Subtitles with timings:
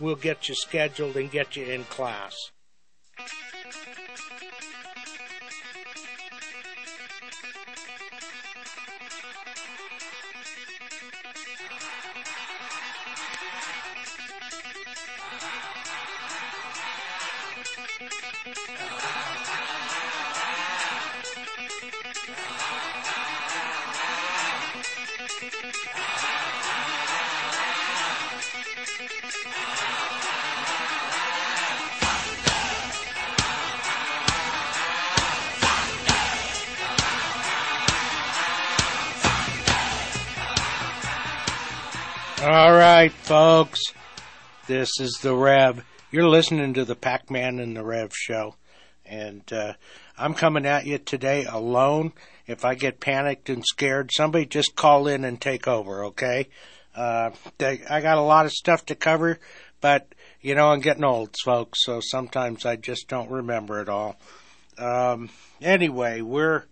[0.00, 2.34] we'll get you scheduled and get you in class.
[42.42, 43.82] All right, folks.
[44.66, 45.84] This is the Rev.
[46.10, 48.54] You're listening to the Pac Man and the Rev show.
[49.04, 49.74] And uh,
[50.16, 52.14] I'm coming at you today alone.
[52.46, 56.48] If I get panicked and scared, somebody just call in and take over, okay?
[56.96, 59.38] Uh, they, I got a lot of stuff to cover,
[59.82, 64.18] but, you know, I'm getting old, folks, so sometimes I just don't remember it all.
[64.78, 65.28] Um,
[65.60, 66.64] anyway, we're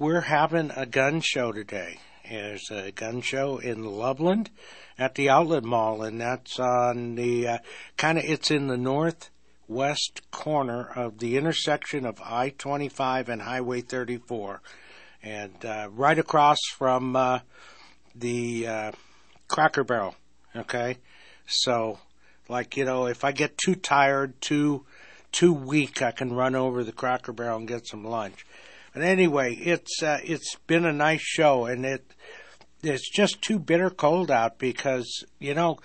[0.00, 2.00] we're having a gun show today.
[2.30, 4.50] There's a gun show in Loveland
[4.96, 7.58] at the Outlet Mall, and that's on the uh,
[7.96, 14.62] kind of it's in the northwest corner of the intersection of I-25 and Highway 34,
[15.24, 17.40] and uh, right across from uh,
[18.14, 18.92] the uh,
[19.48, 20.14] Cracker Barrel.
[20.54, 20.98] Okay,
[21.48, 21.98] so
[22.48, 24.84] like you know, if I get too tired, too
[25.32, 28.46] too weak, I can run over the Cracker Barrel and get some lunch.
[28.92, 32.04] But anyway, it's uh, it's been a nice show, and it
[32.82, 35.78] it's just too bitter cold out because you know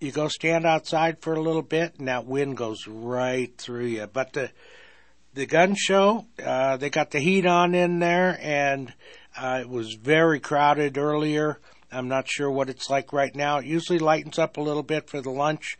[0.00, 4.06] you go stand outside for a little bit and that wind goes right through you.
[4.06, 4.50] But the
[5.32, 8.92] the gun show, uh, they got the heat on in there, and
[9.36, 11.58] uh, it was very crowded earlier.
[11.90, 13.58] I'm not sure what it's like right now.
[13.58, 15.76] It usually lightens up a little bit for the lunch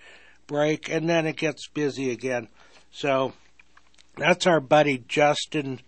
[0.49, 2.49] break, and then it gets busy again.
[2.91, 3.33] So
[4.17, 5.81] that's our buddy Justin,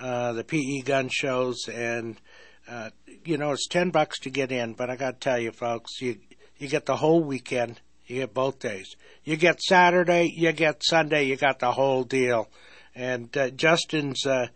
[0.00, 2.20] uh, the PE gun shows, and
[2.68, 2.90] uh,
[3.24, 4.72] you know it's ten bucks to get in.
[4.74, 6.18] But I got to tell you, folks, you
[6.58, 7.80] you get the whole weekend.
[8.06, 8.96] You get both days.
[9.24, 11.24] You get Saturday, you get Sunday.
[11.24, 12.48] You got the whole deal.
[12.94, 14.48] And uh, Justin's uh,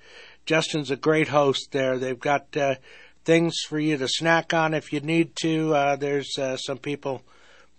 [0.45, 1.99] Justin's a great host there.
[1.99, 2.75] They've got uh,
[3.25, 5.75] things for you to snack on if you need to.
[5.75, 7.23] Uh, there's uh, some people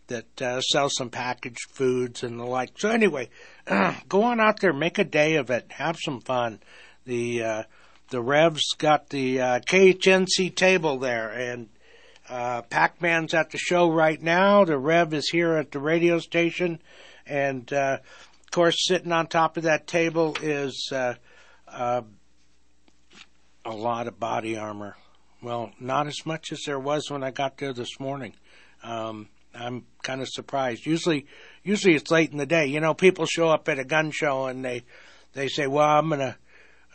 [0.07, 2.71] that uh, sell some packaged foods and the like.
[2.77, 3.29] So anyway,
[4.07, 6.59] go on out there, make a day of it, have some fun.
[7.05, 7.63] The uh,
[8.09, 11.69] the Revs got the uh, KHNC table there, and
[12.29, 14.65] uh, Pac Man's at the show right now.
[14.65, 16.79] The Rev is here at the radio station,
[17.25, 21.15] and uh, of course, sitting on top of that table is uh,
[21.67, 22.01] uh,
[23.63, 24.95] a lot of body armor.
[25.41, 28.33] Well, not as much as there was when I got there this morning.
[28.83, 30.85] Um, I'm kind of surprised.
[30.85, 31.27] Usually,
[31.63, 32.65] usually it's late in the day.
[32.65, 34.83] You know, people show up at a gun show and they
[35.33, 36.37] they say, "Well, I'm gonna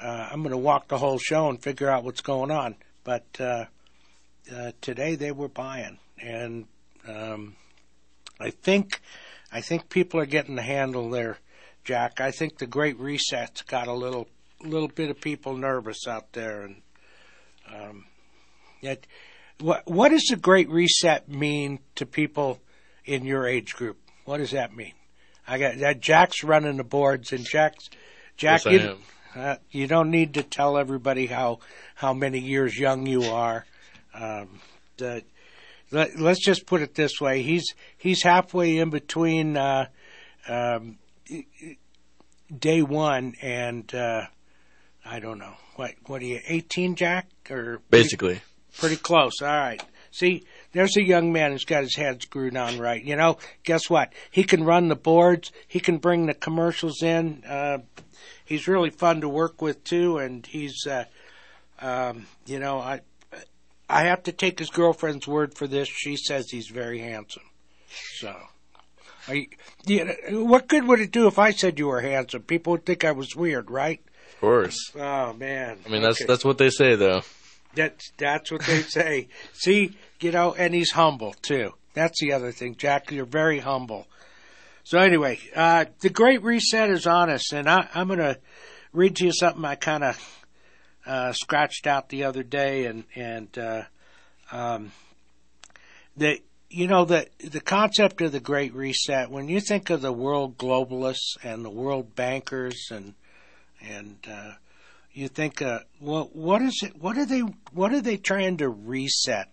[0.01, 3.65] uh, I'm gonna walk the whole show and figure out what's going on." But uh,
[4.55, 6.67] uh, today they were buying, and
[7.07, 7.57] um,
[8.39, 9.01] I think
[9.53, 11.39] I think people are getting the handle there,
[11.85, 12.21] Jack.
[12.21, 14.29] I think the Great Reset's got a little
[14.63, 16.83] little bit of people nervous out there, and
[17.73, 18.05] um,
[18.81, 19.07] yet
[19.61, 22.61] what what does the Great Reset mean to people
[23.05, 23.99] in your age group?
[24.25, 24.95] What does that mean?
[25.47, 27.91] I got that Jack's running the boards, and Jack's
[28.37, 28.65] Jack.
[28.65, 28.99] Yes, I you, am.
[29.35, 31.61] Uh, you don't need to tell everybody how
[31.95, 33.65] how many years young you are.
[34.15, 34.61] Um,
[34.97, 35.23] the,
[35.91, 39.87] let, let's just put it this way: he's he's halfway in between uh,
[40.49, 40.99] um,
[42.57, 44.27] day one and uh,
[45.05, 48.41] I don't know what what are you eighteen, Jack, or Basically.
[48.79, 49.43] Pretty close.
[49.43, 49.83] All right.
[50.13, 53.03] See, there's a young man who's got his head screwed on right.
[53.03, 54.13] You know, guess what?
[54.31, 55.51] He can run the boards.
[55.67, 57.43] He can bring the commercials in.
[57.45, 57.79] Uh,
[58.45, 61.05] he's really fun to work with too, and he's, uh,
[61.81, 63.01] um, you know, I,
[63.89, 65.89] I have to take his girlfriend's word for this.
[65.89, 67.43] She says he's very handsome.
[68.19, 68.37] So,
[69.27, 69.49] I,
[69.87, 72.43] you know, what good would it do if I said you were handsome?
[72.43, 74.01] People would think I was weird, right?
[74.35, 74.77] Of course.
[74.97, 75.79] Oh man.
[75.85, 76.27] I mean, that's Okay.
[76.27, 77.23] that's what they say, though.
[77.75, 79.29] That's that's what they say.
[79.53, 81.73] See, you know, and he's humble too.
[81.95, 83.11] That's the other thing, Jack.
[83.11, 84.07] You're very humble.
[84.85, 88.39] So anyway, uh, the Great Reset is on us, and I, I'm going to
[88.93, 90.45] read to you something I kind of
[91.07, 93.83] uh, scratched out the other day, and and uh,
[94.53, 94.93] um,
[96.17, 99.31] the you know the the concept of the Great Reset.
[99.31, 103.15] When you think of the world globalists and the world bankers and
[103.81, 104.53] and uh,
[105.21, 107.01] you think, uh, well, what is it?
[107.01, 107.41] What are they?
[107.73, 109.49] What are they trying to reset?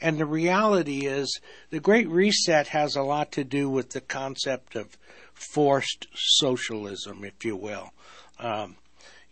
[0.00, 4.76] And the reality is, the Great Reset has a lot to do with the concept
[4.76, 4.96] of
[5.34, 7.90] forced socialism, if you will.
[8.38, 8.76] Um,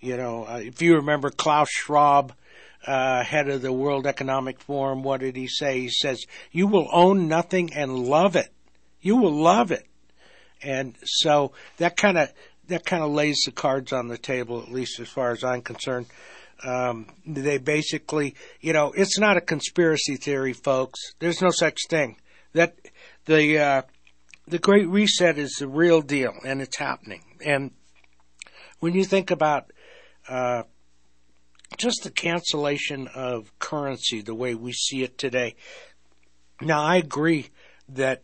[0.01, 2.35] you know, uh, if you remember Klaus Schwab,
[2.85, 5.81] uh, head of the World Economic Forum, what did he say?
[5.83, 8.53] He says, You will own nothing and love it.
[9.01, 9.87] You will love it.
[10.63, 12.33] And so that kind of
[12.69, 15.63] that kind of lays the cards on the table, at least as far as I'm
[15.63, 16.07] concerned.
[16.65, 20.99] Um, they basically, you know, it's not a conspiracy theory, folks.
[21.19, 22.17] There's no such thing.
[22.55, 22.77] That
[23.27, 23.83] the uh,
[24.49, 27.23] the Great Reset is the real deal, and it's happening.
[27.45, 27.73] And
[28.81, 29.73] when you think about
[30.29, 30.63] uh,
[31.77, 35.57] just the cancellation of currency, the way we see it today,
[36.63, 37.51] now I agree
[37.91, 38.23] that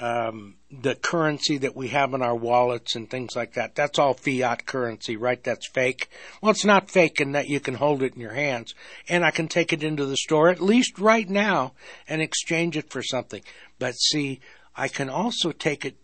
[0.00, 3.74] um, the currency that we have in our wallets and things like that.
[3.74, 5.42] That's all fiat currency, right?
[5.42, 6.08] That's fake.
[6.42, 8.74] Well, it's not fake in that you can hold it in your hands
[9.08, 11.74] and I can take it into the store, at least right now,
[12.08, 13.42] and exchange it for something.
[13.78, 14.40] But see,
[14.76, 15.96] I can also take it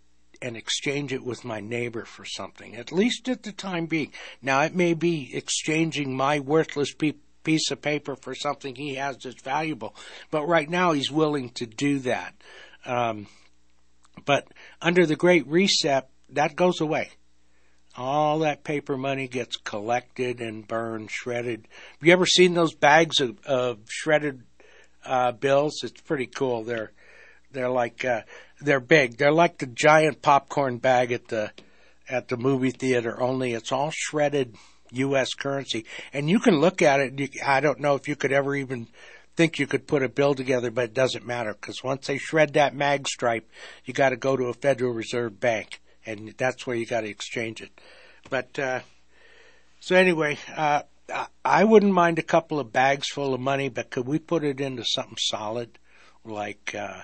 [0.43, 4.13] and exchange it with my neighbor for something, at least at the time being.
[4.41, 9.43] Now, it may be exchanging my worthless piece of paper for something he has that's
[9.43, 9.95] valuable,
[10.31, 12.35] but right now he's willing to do that.
[12.87, 13.27] Um,
[14.25, 14.49] but
[14.81, 17.11] under the Great Reset, that goes away.
[17.97, 21.67] All that paper money gets collected and burned, shredded.
[21.99, 24.43] Have you ever seen those bags of, of shredded
[25.05, 25.83] uh, bills?
[25.83, 26.63] It's pretty cool.
[26.63, 26.93] They're
[27.53, 28.23] they're like uh,
[28.61, 29.17] they're big.
[29.17, 31.51] They're like the giant popcorn bag at the
[32.09, 33.21] at the movie theater.
[33.21, 34.55] Only it's all shredded
[34.93, 35.35] U.S.
[35.35, 37.19] currency, and you can look at it.
[37.19, 38.87] You, I don't know if you could ever even
[39.41, 42.53] think you could put a bill together, but it doesn't matter because once they shred
[42.53, 43.51] that mag stripe,
[43.87, 47.09] you got to go to a Federal Reserve Bank, and that's where you got to
[47.09, 47.71] exchange it.
[48.29, 48.81] But uh,
[49.81, 50.83] so anyway, uh,
[51.43, 54.61] I wouldn't mind a couple of bags full of money, but could we put it
[54.61, 55.79] into something solid?
[56.23, 57.01] Like uh,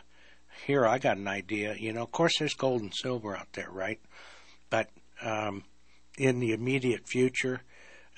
[0.67, 1.75] here, I got an idea.
[1.79, 4.01] You know, of course, there's gold and silver out there, right?
[4.69, 4.91] But
[5.23, 5.65] um,
[6.19, 7.63] in the immediate future,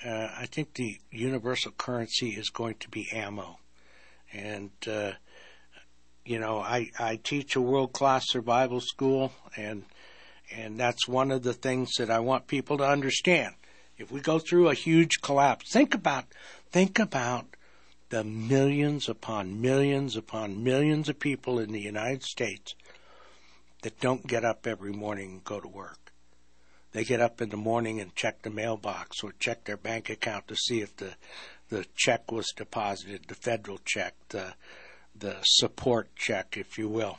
[0.04, 3.60] uh, I think the universal currency is going to be ammo
[4.32, 5.12] and uh,
[6.24, 9.84] you know I I teach a world class survival school, and
[10.50, 13.54] and that's one of the things that I want people to understand.
[13.96, 16.26] If we go through a huge collapse, think about
[16.70, 17.56] think about
[18.10, 22.74] the millions upon millions upon millions of people in the United States
[23.82, 26.12] that don't get up every morning and go to work.
[26.92, 30.48] They get up in the morning and check the mailbox or check their bank account
[30.48, 31.14] to see if the
[31.68, 34.54] the check was deposited, the federal check, the
[35.14, 37.18] the support check, if you will.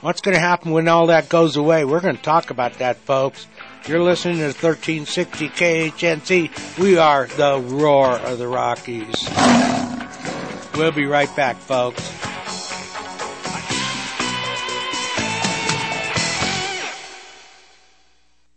[0.00, 1.84] What's going to happen when all that goes away?
[1.84, 3.46] We're going to talk about that, folks.
[3.86, 6.78] You're listening to 1360 KHNC.
[6.78, 9.14] We are the roar of the Rockies.
[10.76, 12.02] We'll be right back, folks.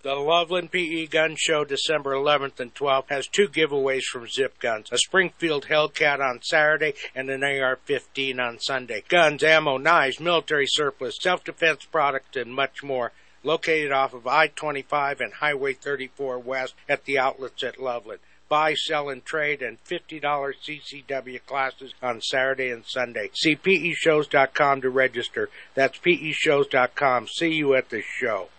[0.10, 4.92] The Loveland PE Gun Show December 11th and 12th has two giveaways from Zip Guns.
[4.92, 9.04] A Springfield Hellcat on Saturday and an AR-15 on Sunday.
[9.08, 13.12] Guns, ammo, knives, military surplus, self-defense products, and much more.
[13.44, 19.10] Located off of I-25 and Highway 34 West at the outlets at Loveland buy, sell,
[19.10, 23.30] and trade, and $50 CCW classes on Saturday and Sunday.
[23.36, 25.50] See PEShows.com to register.
[25.76, 27.28] That's PEShows.com.
[27.28, 28.50] See you at the show.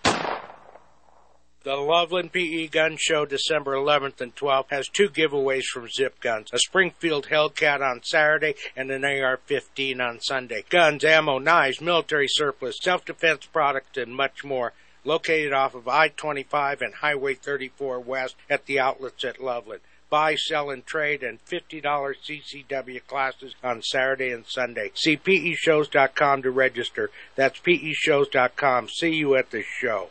[1.62, 6.48] The Loveland PE Gun Show December 11th and 12th has two giveaways from Zip Guns.
[6.54, 10.64] A Springfield Hellcat on Saturday and an AR-15 on Sunday.
[10.70, 14.72] Guns, ammo, knives, military surplus, self-defense products, and much more.
[15.04, 19.82] Located off of I-25 and Highway 34 West at the outlets at Loveland.
[20.08, 24.92] Buy, sell, and trade, and $50 CCW classes on Saturday and Sunday.
[24.94, 27.10] See PEShows.com to register.
[27.36, 28.88] That's PEShows.com.
[28.88, 30.08] See you at the show.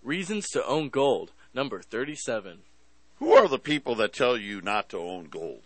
[0.04, 2.58] Reasons to Own Gold, number 37.
[3.20, 5.62] Who are the people that tell you not to own gold?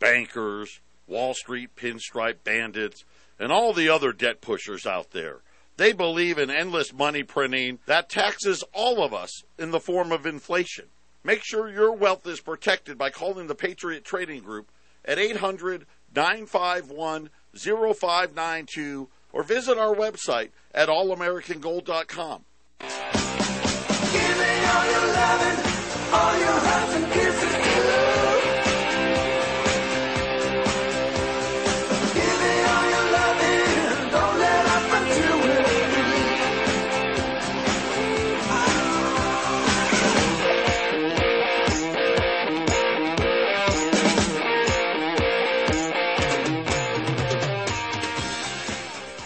[0.00, 3.04] Bankers, Wall Street pinstripe bandits,
[3.38, 5.36] and all the other debt pushers out there.
[5.76, 10.26] They believe in endless money printing that taxes all of us in the form of
[10.26, 10.86] inflation.
[11.22, 14.68] Make sure your wealth is protected by calling the Patriot Trading Group
[15.04, 23.25] at 800 951 0592 or visit our website at allamericangold.com.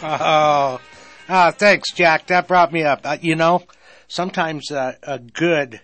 [0.03, 0.81] Oh,
[1.29, 2.27] ah, thanks, Jack.
[2.27, 3.01] That brought me up.
[3.05, 3.63] Uh, you know,
[4.11, 5.81] sometimes uh, a good,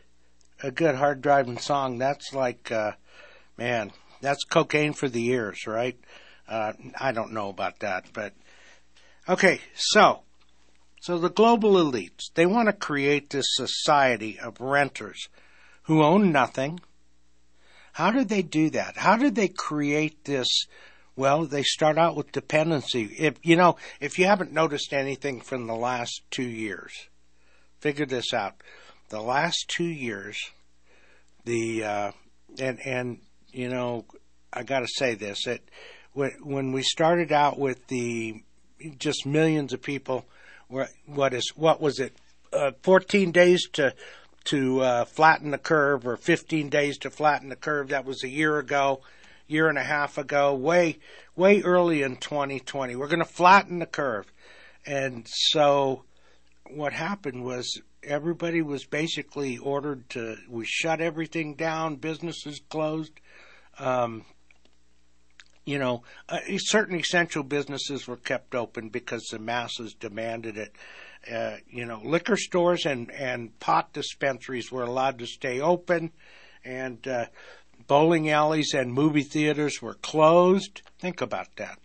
[0.62, 1.98] a good hard driving song.
[1.98, 2.92] That's like, uh,
[3.56, 5.96] man, that's cocaine for the ears, right?
[6.48, 8.34] Uh, I don't know about that, but
[9.28, 9.60] okay.
[9.74, 10.22] So,
[11.00, 15.28] so the global elites they want to create this society of renters
[15.84, 16.80] who own nothing.
[17.92, 18.98] How did they do that?
[18.98, 20.48] How did they create this?
[21.16, 23.04] Well, they start out with dependency.
[23.18, 27.08] If you know, if you haven't noticed anything from the last two years,
[27.80, 28.54] figure this out.
[29.08, 30.38] The last two years,
[31.44, 32.12] the uh,
[32.58, 33.18] and and
[33.52, 34.04] you know,
[34.52, 35.60] I got to say this: that
[36.12, 38.42] when we started out with the
[38.98, 40.26] just millions of people,
[40.68, 42.16] what is what was it?
[42.52, 43.94] Uh, Fourteen days to
[44.44, 47.88] to uh, flatten the curve, or fifteen days to flatten the curve.
[47.88, 49.00] That was a year ago
[49.48, 50.98] year and a half ago, way
[51.34, 52.96] way early in 2020.
[52.96, 54.32] We're going to flatten the curve,
[54.84, 56.04] and so
[56.70, 63.12] what happened was everybody was basically ordered to we shut everything down, businesses closed.
[63.78, 64.24] Um,
[65.64, 70.72] you know, uh, certain essential businesses were kept open because the masses demanded it.
[71.30, 76.12] Uh, you know, liquor stores and and pot dispensaries were allowed to stay open,
[76.64, 77.26] and uh,
[77.88, 80.82] bowling alleys and movie theaters were closed.
[81.00, 81.78] Think about that.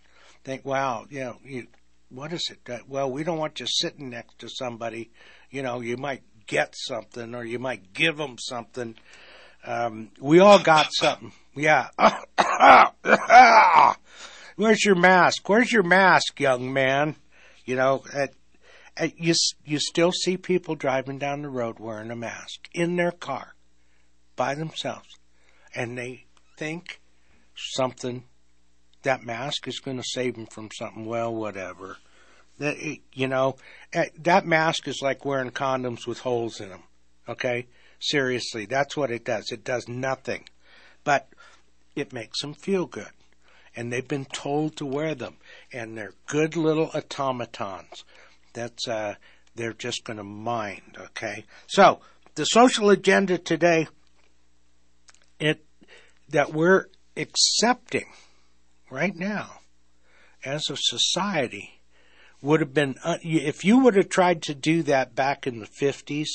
[0.44, 1.66] Think, wow, you know, you,
[2.12, 2.68] what is it?
[2.88, 5.10] Well, we don't want you sitting next to somebody.
[5.50, 8.96] You know, you might get something or you might give them something.
[9.64, 11.32] Um, we all got something.
[11.54, 11.88] Yeah.
[14.56, 15.48] Where's your mask?
[15.48, 17.16] Where's your mask, young man?
[17.64, 18.34] You know, at,
[18.96, 23.12] at, you you still see people driving down the road wearing a mask in their
[23.12, 23.54] car
[24.36, 25.08] by themselves
[25.74, 26.26] and they
[26.58, 27.00] think
[27.54, 28.24] something
[29.02, 31.06] that mask is going to save them from something.
[31.06, 31.96] Well, whatever.
[33.12, 33.56] You know,
[33.92, 36.82] eh, that mask is like wearing condoms with holes in them.
[37.28, 37.66] Okay,
[38.00, 39.50] seriously, that's what it does.
[39.50, 40.48] It does nothing,
[41.04, 41.28] but
[41.96, 43.10] it makes them feel good,
[43.74, 45.36] and they've been told to wear them,
[45.72, 48.04] and they're good little automatons.
[48.52, 49.16] That's uh,
[49.54, 50.96] they're just going to mind.
[50.98, 52.00] Okay, so
[52.34, 53.88] the social agenda today
[55.38, 55.64] it
[56.28, 58.06] that we're accepting
[58.90, 59.60] right now
[60.44, 61.81] as a society
[62.42, 65.66] would have been uh, if you would have tried to do that back in the
[65.66, 66.26] 50s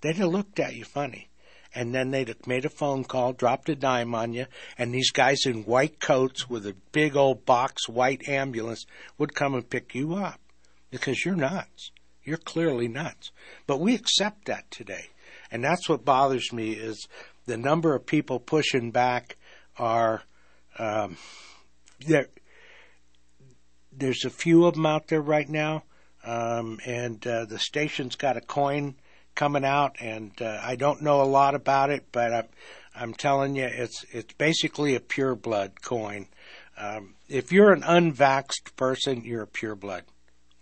[0.00, 1.28] they'd have looked at you funny.
[1.72, 4.46] And then they'd have made a phone call dropped a dime on you
[4.76, 8.86] and these guys in white coats with a big old box white ambulance
[9.18, 10.40] would come and pick you up.
[10.90, 11.92] Because you're nuts.
[12.24, 13.30] You're clearly nuts.
[13.68, 15.10] But we accept that today.
[15.52, 17.06] And that's what bothers me is
[17.46, 19.36] the number of people pushing back
[19.76, 20.22] are
[20.78, 21.16] um,
[22.00, 22.26] there.
[23.92, 25.84] There's a few of them out there right now,
[26.24, 28.94] um, and uh, the station's got a coin
[29.34, 32.48] coming out, and uh, I don't know a lot about it, but I'm,
[32.94, 36.26] I'm telling you, it's it's basically a pure blood coin.
[36.76, 40.04] Um, if you're an unvaxxed person, you're a pure blood,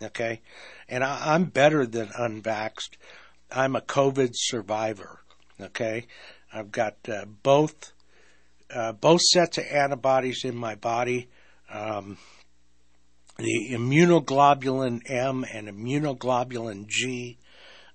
[0.02, 0.40] okay?
[0.88, 2.96] And I, I'm better than unvaxxed.
[3.50, 5.20] I'm a COVID survivor,
[5.60, 6.06] okay?
[6.52, 7.92] I've got uh, both
[8.74, 11.28] uh, both sets of antibodies in my body.
[11.70, 12.18] Um,
[13.38, 17.38] the immunoglobulin M and immunoglobulin G,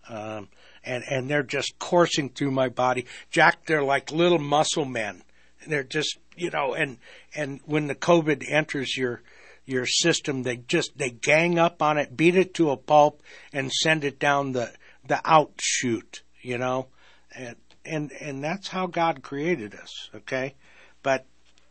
[0.08, 0.48] um,
[0.86, 3.06] and and they're just coursing through my body.
[3.30, 5.22] Jack, they're like little muscle men.
[5.68, 6.98] They're just you know, and
[7.36, 9.22] and when the COVID enters your
[9.66, 13.22] your system, they just they gang up on it, beat it to a pulp,
[13.52, 14.72] and send it down the
[15.06, 16.22] the out chute.
[16.42, 16.88] You know,
[17.36, 20.10] and and and that's how God created us.
[20.16, 20.56] Okay,
[21.02, 21.26] but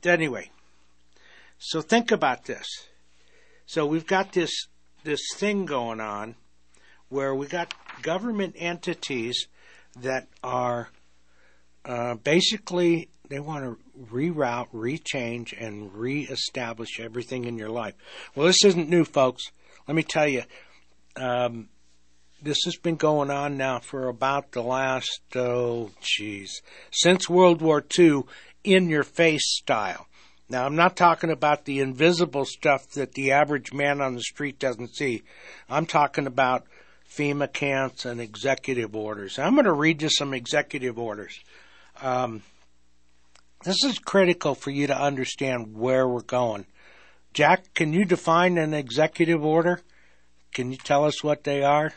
[0.05, 0.51] anyway,
[1.59, 2.67] so think about this.
[3.67, 4.67] So we've got this
[5.05, 6.37] this thing going on
[7.09, 9.49] where we got government entities
[10.01, 10.89] that are
[11.85, 13.79] uh, basically they want to
[14.13, 17.95] reroute, rechange, and reestablish everything in your life.
[18.35, 19.45] Well, this isn't new, folks.
[19.89, 20.43] Let me tell you,
[21.17, 21.69] um,
[22.43, 27.83] this has been going on now for about the last oh, geez, since World War
[27.99, 28.25] II,
[28.65, 30.07] in your face style.
[30.53, 34.59] Now, I'm not talking about the invisible stuff that the average man on the street
[34.59, 35.23] doesn't see.
[35.67, 36.67] I'm talking about
[37.11, 39.39] FEMA camps and executive orders.
[39.39, 41.41] I'm going to read you some executive orders.
[42.03, 42.43] Um,
[43.65, 46.67] this is critical for you to understand where we're going.
[47.33, 49.81] Jack, can you define an executive order?
[50.53, 51.95] Can you tell us what they are?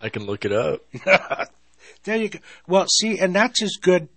[0.00, 0.80] I can look it up.
[2.04, 2.38] There you go.
[2.66, 4.08] Well, see, and that's as good.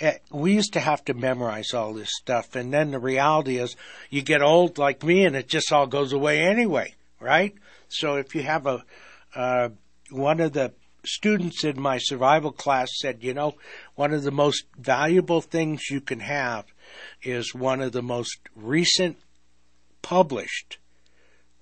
[0.00, 3.76] Uh, We used to have to memorize all this stuff, and then the reality is,
[4.10, 7.54] you get old like me, and it just all goes away anyway, right?
[7.88, 8.84] So if you have a,
[9.34, 9.68] uh,
[10.10, 10.72] one of the
[11.04, 13.54] students in my survival class said, you know,
[13.94, 16.64] one of the most valuable things you can have
[17.22, 19.18] is one of the most recent
[20.02, 20.78] published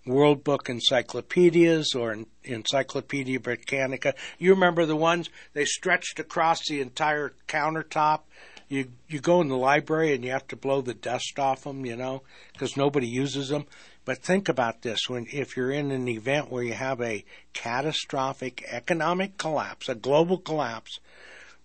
[0.04, 4.14] World Book encyclopedias or Encyclopedia Britannica.
[4.38, 8.22] You remember the ones they stretched across the entire countertop.
[8.68, 11.86] You you go in the library and you have to blow the dust off them,
[11.86, 13.66] you know, because nobody uses them.
[14.04, 18.64] But think about this: when if you're in an event where you have a catastrophic
[18.66, 20.98] economic collapse, a global collapse,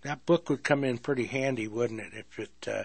[0.03, 2.13] that book would come in pretty handy, wouldn't it?
[2.13, 2.83] If it uh,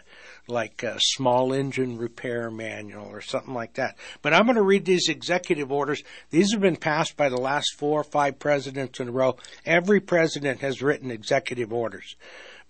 [0.49, 3.97] like a small engine repair manual or something like that.
[4.23, 6.03] But I'm going to read these executive orders.
[6.31, 9.37] These have been passed by the last four or five presidents in a row.
[9.67, 12.17] Every president has written executive orders.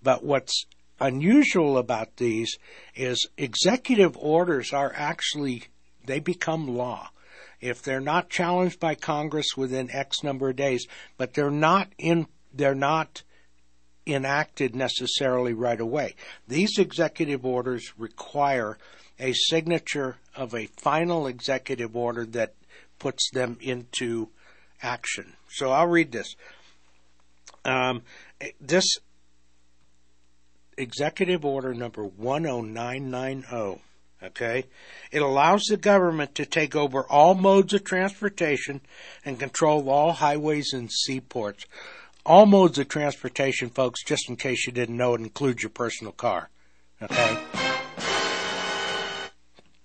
[0.01, 0.65] But what's
[0.99, 2.57] unusual about these
[2.95, 5.63] is executive orders are actually
[6.05, 7.09] they become law
[7.59, 10.85] if they're not challenged by Congress within X number of days,
[11.17, 13.23] but they're not in they're not
[14.05, 16.15] enacted necessarily right away.
[16.47, 18.77] These executive orders require
[19.19, 22.53] a signature of a final executive order that
[22.99, 24.29] puts them into
[24.81, 25.33] action.
[25.49, 26.35] So I'll read this.
[27.65, 28.01] Um,
[28.59, 28.85] this
[30.77, 33.79] executive order number 10990
[34.23, 34.65] okay
[35.11, 38.81] it allows the government to take over all modes of transportation
[39.23, 41.65] and control all highways and seaports
[42.25, 46.13] all modes of transportation folks just in case you didn't know it includes your personal
[46.13, 46.49] car
[47.01, 47.37] okay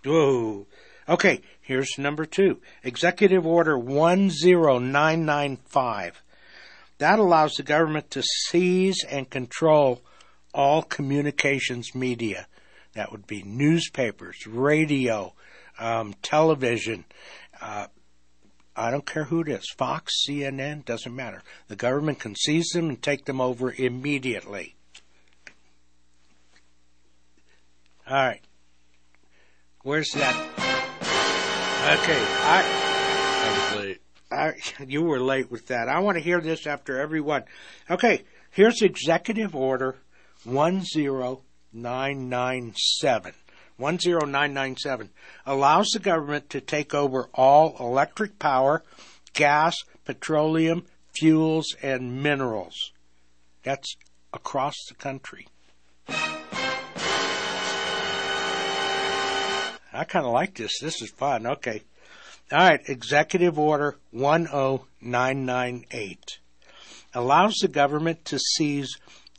[0.04, 0.66] Whoa.
[1.08, 2.60] Okay, here's number two.
[2.84, 6.22] Executive Order 10995.
[6.98, 10.02] That allows the government to seize and control
[10.54, 12.46] all communications media.
[12.94, 15.34] That would be newspapers, radio,
[15.78, 17.04] um, television.
[17.60, 17.88] Uh,
[18.78, 21.42] I don't care who it is Fox, CNN, doesn't matter.
[21.66, 24.76] The government can seize them and take them over immediately.
[28.08, 28.40] All right.
[29.82, 30.36] Where's that?
[32.00, 32.62] Okay, I.
[33.44, 34.00] I was late.
[34.30, 34.54] I,
[34.86, 35.88] you were late with that.
[35.88, 37.42] I want to hear this after every one.
[37.90, 39.96] Okay, here's Executive Order
[40.44, 43.32] 10997.
[43.78, 45.10] 10997
[45.46, 48.82] allows the government to take over all electric power,
[49.34, 50.84] gas, petroleum,
[51.18, 52.92] fuels, and minerals.
[53.62, 53.96] That's
[54.32, 55.46] across the country.
[59.92, 60.78] I kind of like this.
[60.80, 61.46] This is fun.
[61.46, 61.82] Okay.
[62.50, 66.38] All right, Executive Order 10998
[67.14, 68.96] allows the government to seize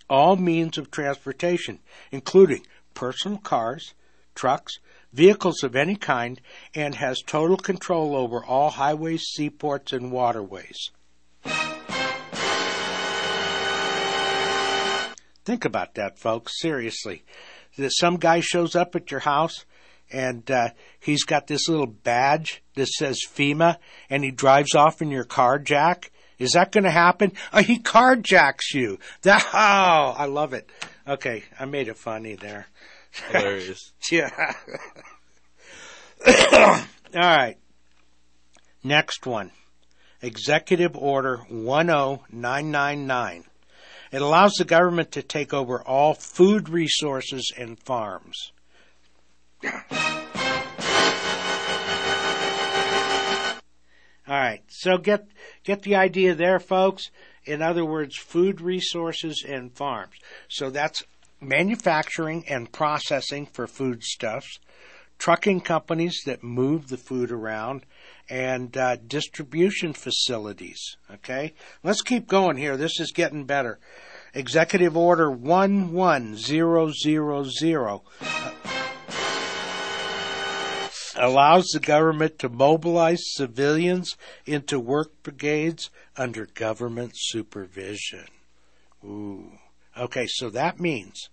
[0.09, 1.79] all means of transportation,
[2.11, 2.61] including
[2.93, 3.93] personal cars,
[4.39, 4.79] trucks,
[5.11, 6.39] vehicles of any kind,
[6.73, 10.91] and has total control over all highways, seaports, and waterways.
[15.43, 16.59] Think about that, folks.
[16.59, 17.23] Seriously.
[17.89, 19.65] Some guy shows up at your house
[20.11, 23.77] and uh, he's got this little badge that says FEMA,
[24.09, 26.11] and he drives off in your car, Jack.
[26.37, 27.33] Is that going to happen?
[27.53, 28.97] Oh, he carjacks you.
[29.21, 30.69] That oh, I love it.
[31.07, 32.67] Okay, I made it funny there.
[33.11, 33.91] Hilarious.
[34.11, 34.53] Yeah.
[36.25, 37.57] All right.
[38.83, 39.51] Next one.
[40.21, 43.45] Executive Order 10999.
[44.11, 48.51] It allows the government to take over all food resources and farms.
[54.27, 55.27] All right, so get
[55.63, 57.09] get the idea there, folks.
[57.45, 60.15] In other words, food resources and farms.
[60.49, 61.03] So that's
[61.41, 64.59] manufacturing and processing for foodstuffs,
[65.17, 67.85] trucking companies that move the food around,
[68.29, 70.97] and uh, distribution facilities.
[71.11, 72.77] Okay, let's keep going here.
[72.77, 73.79] This is getting better.
[74.33, 78.03] Executive Order one one zero zero zero
[81.15, 88.25] allows the government to mobilize civilians into work brigades under government supervision.
[89.03, 89.51] Ooh.
[89.99, 91.29] Okay, so that means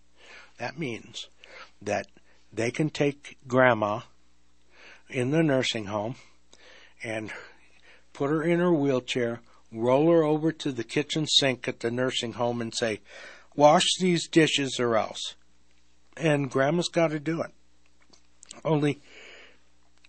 [0.59, 1.29] that means
[1.81, 2.09] that
[2.53, 4.01] they can take grandma
[5.09, 6.17] in the nursing home
[7.05, 7.31] and
[8.13, 12.33] put her in her wheelchair, roll her over to the kitchen sink at the nursing
[12.33, 13.01] home and say,
[13.55, 15.37] wash these dishes or else.
[16.17, 17.53] And grandma's got to do it.
[18.65, 19.01] Only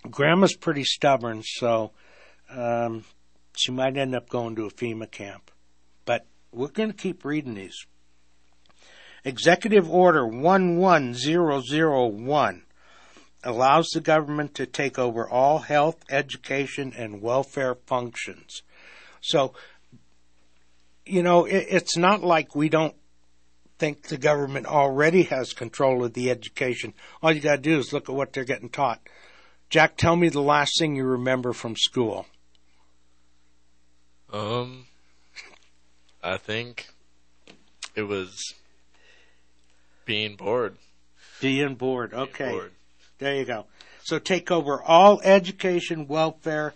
[0.10, 1.92] grandma's pretty stubborn, so
[2.50, 3.04] um,
[3.56, 5.52] she might end up going to a FEMA camp.
[6.06, 7.86] But we're going to keep reading these.
[9.24, 12.64] Executive Order 11001
[13.44, 18.64] allows the government to take over all health, education, and welfare functions.
[19.22, 19.54] So,
[21.06, 22.96] you know, it, it's not like we don't
[23.80, 26.94] think the government already has control of the education.
[27.22, 29.02] All you got to do is look at what they're getting taught.
[29.70, 32.26] Jack, tell me the last thing you remember from school.
[34.32, 34.88] Um,
[36.24, 36.88] I think
[37.96, 38.54] it was
[40.08, 40.78] being bored.
[41.40, 42.10] Being bored.
[42.12, 42.50] Being Okay.
[42.50, 42.72] bored.
[43.20, 43.68] There you go.
[44.04, 46.74] So take over all education, welfare,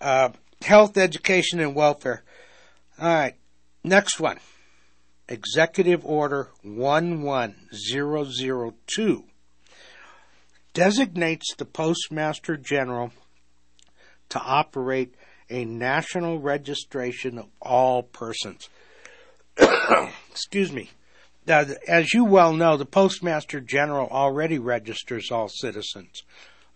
[0.00, 2.22] uh, health, education, and welfare.
[3.00, 3.36] All right.
[3.82, 4.38] Next one.
[5.28, 9.24] Executive Order 11002
[10.74, 13.10] designates the Postmaster General
[14.28, 15.14] to operate
[15.48, 18.68] a national registration of all persons.
[20.30, 20.90] Excuse me.
[21.46, 26.22] Now, as you well know, the Postmaster General already registers all citizens.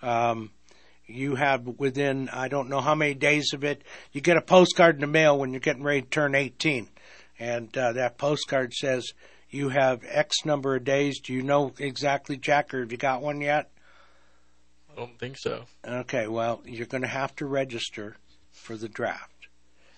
[0.03, 0.51] Um,
[1.07, 4.97] you have within, I don't know how many days of it, you get a postcard
[4.97, 6.89] in the mail when you're getting ready to turn 18.
[7.39, 9.13] And uh, that postcard says
[9.49, 11.21] you have X number of days.
[11.21, 13.71] Do you know exactly, Jack, or have you got one yet?
[14.93, 15.65] I don't think so.
[15.87, 18.17] Okay, well, you're going to have to register
[18.53, 19.49] for the draft.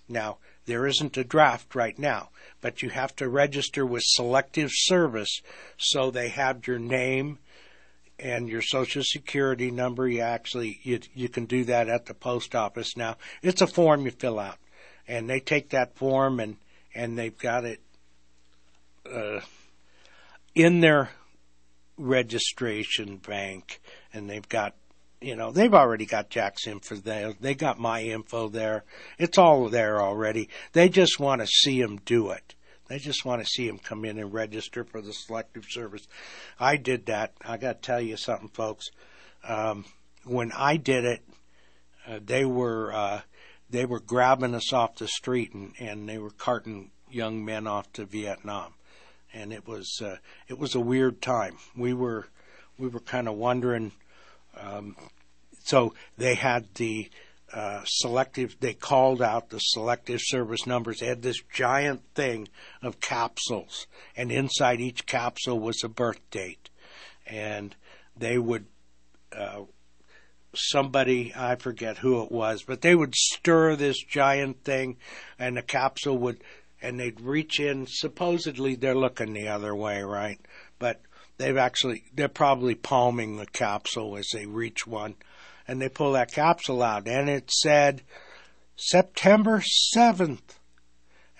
[0.08, 5.40] Now, there isn't a draft right now, but you have to register with Selective Service
[5.76, 7.38] so they have your name
[8.18, 10.08] and your social security number.
[10.08, 13.16] You actually you you can do that at the post office now.
[13.42, 14.58] It's a form you fill out,
[15.08, 16.56] and they take that form and
[16.94, 17.80] and they've got it
[19.10, 19.40] uh,
[20.54, 21.10] in their
[21.96, 23.80] registration bank,
[24.12, 24.74] and they've got
[25.20, 27.34] you know, they've already got Jack's info there.
[27.38, 28.84] They got my info there.
[29.18, 30.48] It's all there already.
[30.72, 32.54] They just want to see him do it.
[32.88, 36.08] They just want to see him come in and register for the selective service.
[36.58, 37.34] I did that.
[37.40, 38.90] I got to tell you something, folks.
[39.46, 39.84] Um,
[40.24, 41.22] when I did it,
[42.06, 43.20] uh, they were uh,
[43.68, 47.92] they were grabbing us off the street and, and they were carting young men off
[47.92, 48.74] to Vietnam,
[49.32, 50.16] and it was uh,
[50.48, 51.58] it was a weird time.
[51.76, 52.26] We were
[52.78, 53.92] we were kind of wondering.
[54.56, 54.96] Um,
[55.64, 57.10] so they had the
[57.52, 58.56] uh, selective.
[58.60, 61.00] They called out the selective service numbers.
[61.00, 62.48] They had this giant thing
[62.82, 63.86] of capsules,
[64.16, 66.70] and inside each capsule was a birth date,
[67.26, 67.74] and
[68.16, 68.66] they would.
[69.36, 69.62] Uh,
[70.54, 74.96] somebody I forget who it was, but they would stir this giant thing,
[75.38, 76.42] and the capsule would,
[76.82, 77.86] and they'd reach in.
[77.86, 80.40] Supposedly they're looking the other way, right?
[80.78, 81.00] But
[81.40, 85.14] they've actually they're probably palming the capsule as they reach one,
[85.66, 88.02] and they pull that capsule out, and it said
[88.76, 90.58] September seventh,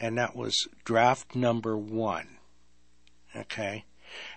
[0.01, 2.39] and that was draft number one.
[3.37, 3.85] Okay.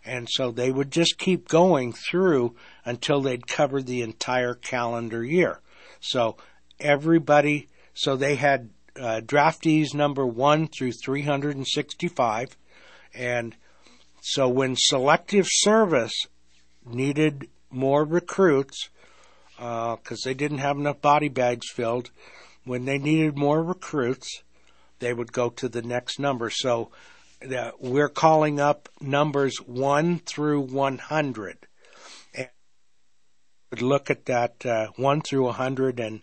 [0.06, 5.62] And so they would just keep going through until they'd covered the entire calendar year.
[6.00, 6.38] So
[6.80, 12.56] everybody, so they had uh, draftees number one through 365.
[13.16, 13.56] And
[14.26, 16.14] so when selective service
[16.86, 18.90] needed more recruits,
[19.58, 22.10] because they didn't have enough body bags filled,
[22.64, 24.42] when they needed more recruits,
[25.00, 26.50] they would go to the next number.
[26.50, 26.90] So
[27.42, 31.58] that we're calling up numbers 1 through 100
[32.34, 32.50] and
[33.72, 36.22] would look at that uh, 1 through 100 and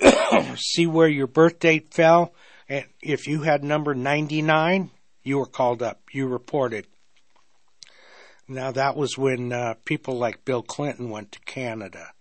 [0.58, 2.34] see where your birth date fell.
[2.68, 4.90] And if you had number 99
[5.22, 6.00] you were called up.
[6.12, 6.86] You reported
[8.54, 12.12] now that was when uh, people like bill clinton went to canada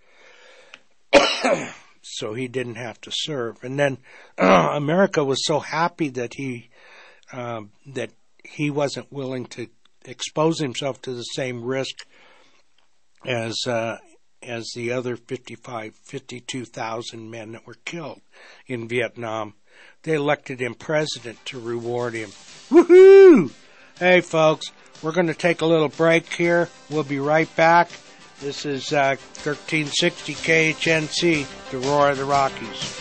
[2.02, 3.98] so he didn't have to serve and then
[4.38, 6.70] america was so happy that he
[7.34, 8.12] um, that
[8.44, 9.68] he wasn't willing to
[10.06, 12.06] expose himself to the same risk
[13.26, 13.98] as uh,
[14.44, 18.22] as the other 55, 52,000 men that were killed
[18.66, 19.54] in Vietnam.
[20.04, 22.32] They elected him president to reward him.
[22.70, 23.52] Woohoo!
[24.02, 24.72] Hey, folks,
[25.04, 26.70] we're going to take a little break here.
[26.90, 27.92] We'll be right back.
[28.40, 32.98] This is uh, 1360 KHNC, the roar of the Rockies.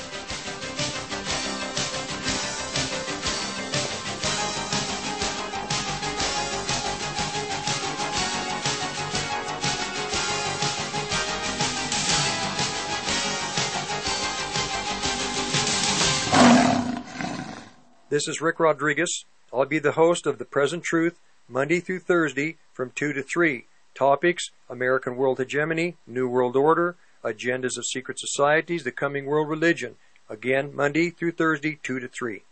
[18.10, 22.56] This is Rick Rodriguez I'll be the host of The Present Truth Monday through Thursday
[22.72, 23.66] from 2 to 3.
[23.96, 29.96] Topics American World Hegemony, New World Order, Agendas of Secret Societies, The Coming World Religion.
[30.28, 32.42] Again, Monday through Thursday, 2 to 3.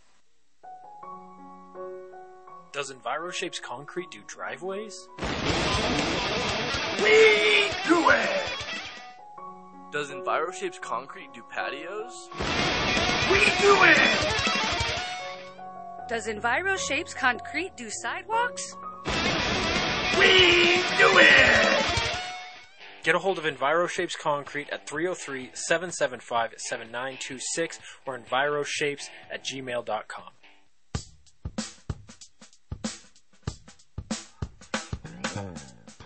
[2.73, 5.07] Does EnviroShapes Concrete do driveways?
[7.01, 8.51] We do it!
[9.93, 12.29] Does EnviroShapes Concrete do patios?
[13.31, 14.68] We do it!
[16.09, 18.75] Does EnviroShapes Concrete do sidewalks?
[20.17, 21.85] We do it!
[23.03, 30.31] Get a hold of EnviroShapes Concrete at 303 775 7926 or EnviroShapes at gmail.com.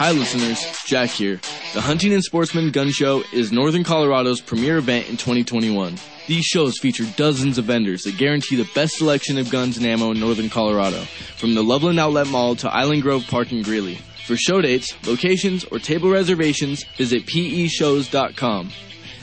[0.02, 0.66] Hi, listeners.
[0.88, 1.40] Jack here.
[1.76, 5.96] The Hunting and Sportsman Gun Show is Northern Colorado's premier event in 2021.
[6.26, 10.10] These shows feature dozens of vendors that guarantee the best selection of guns and ammo
[10.10, 11.04] in Northern Colorado,
[11.38, 14.00] from the Loveland Outlet Mall to Island Grove Park in Greeley.
[14.26, 18.72] For show dates, locations, or table reservations, visit peshows.com.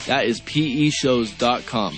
[0.07, 1.93] That is peshows.com.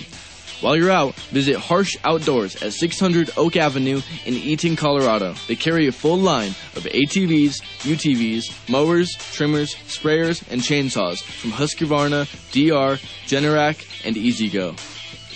[0.62, 5.34] While you're out, visit Harsh Outdoors at 600 Oak Avenue in Eaton, Colorado.
[5.48, 12.28] They carry a full line of ATVs, UTVs, mowers, trimmers, sprayers, and chainsaws from Husqvarna,
[12.52, 14.76] DR, Generac, and E-Z-GO.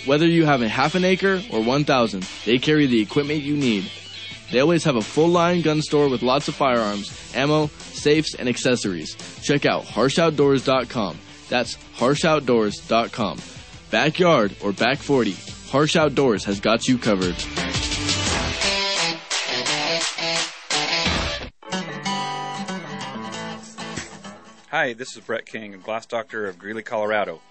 [0.05, 3.91] Whether you have a half an acre or 1,000, they carry the equipment you need.
[4.53, 8.47] They always have a full line gun store with lots of firearms, ammo, safes, and
[8.47, 9.17] accessories.
[9.43, 11.19] Check out harshoutdoors.com.
[11.49, 13.56] That's harshoutdoors.com.
[13.89, 15.35] Backyard or back 40,
[15.69, 17.35] Harsh Outdoors has got you covered.
[24.69, 27.41] Hi, this is Brett King, glass doctor of Greeley, Colorado.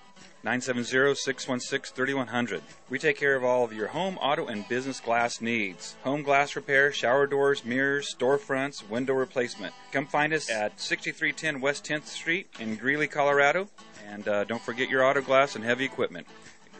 [0.46, 2.60] 970-616-3100.
[2.88, 5.96] We take care of all of your home, auto, and business glass needs.
[6.04, 9.74] Home glass repair, shower doors, mirrors, storefronts, window replacement.
[9.90, 13.68] Come find us at 6310 West 10th Street in Greeley, Colorado.
[14.08, 16.28] And uh, don't forget your auto glass and heavy equipment.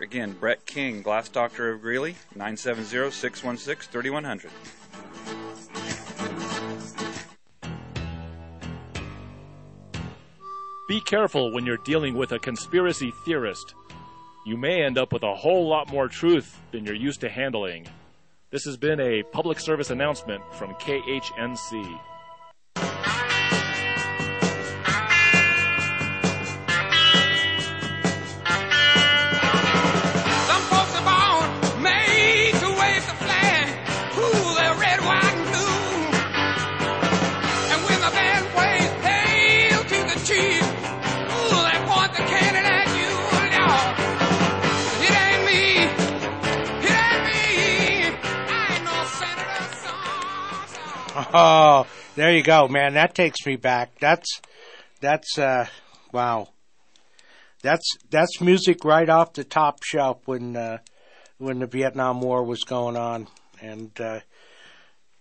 [0.01, 5.36] Again, Brett King, glass doctor of Greeley, 970-616-3100.
[10.89, 13.75] Be careful when you're dealing with a conspiracy theorist.
[14.45, 17.89] You may end up with a whole lot more truth than you're used to handling.
[18.51, 22.01] This has been a public service announcement from KHNC.
[51.39, 52.95] Oh, there you go, man.
[52.95, 53.99] That takes me back.
[54.01, 54.41] That's
[55.03, 55.67] that's uh
[56.11, 56.49] wow.
[57.61, 60.79] That's that's music right off the top shelf when uh
[61.37, 63.29] when the Vietnam War was going on
[63.61, 64.21] and uh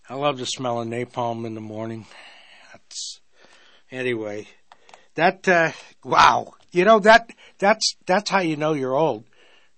[0.08, 2.06] I love the smell of napalm in the morning.
[2.72, 3.20] That's
[3.92, 4.48] anyway.
[5.16, 5.74] That uh
[6.06, 6.54] wow.
[6.72, 9.26] You know that that's that's how you know you're old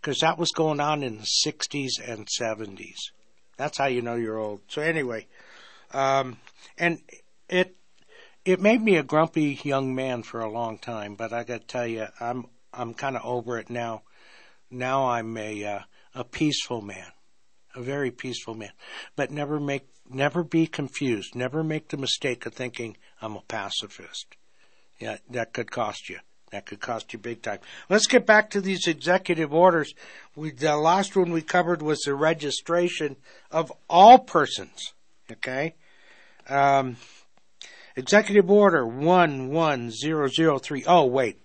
[0.03, 3.09] cuz that was going on in the 60s and 70s.
[3.57, 4.61] That's how you know you're old.
[4.67, 5.25] So anyway,
[5.93, 6.37] um,
[6.77, 6.99] and
[7.49, 7.75] it
[8.45, 11.67] it made me a grumpy young man for a long time, but I got to
[11.67, 14.03] tell you, I'm I'm kind of over it now.
[14.69, 15.79] Now I'm a uh,
[16.15, 17.11] a peaceful man,
[17.75, 18.71] a very peaceful man.
[19.15, 21.35] But never make never be confused.
[21.35, 24.35] Never make the mistake of thinking I'm a pacifist.
[24.99, 26.19] Yeah, that could cost you.
[26.51, 27.59] That could cost you big time.
[27.89, 29.93] Let's get back to these executive orders.
[30.35, 33.17] We, the last one we covered was the registration
[33.51, 34.93] of all persons.
[35.31, 35.75] Okay?
[36.47, 36.97] Um,
[37.95, 40.83] executive order 11003.
[40.87, 41.39] Oh, wait.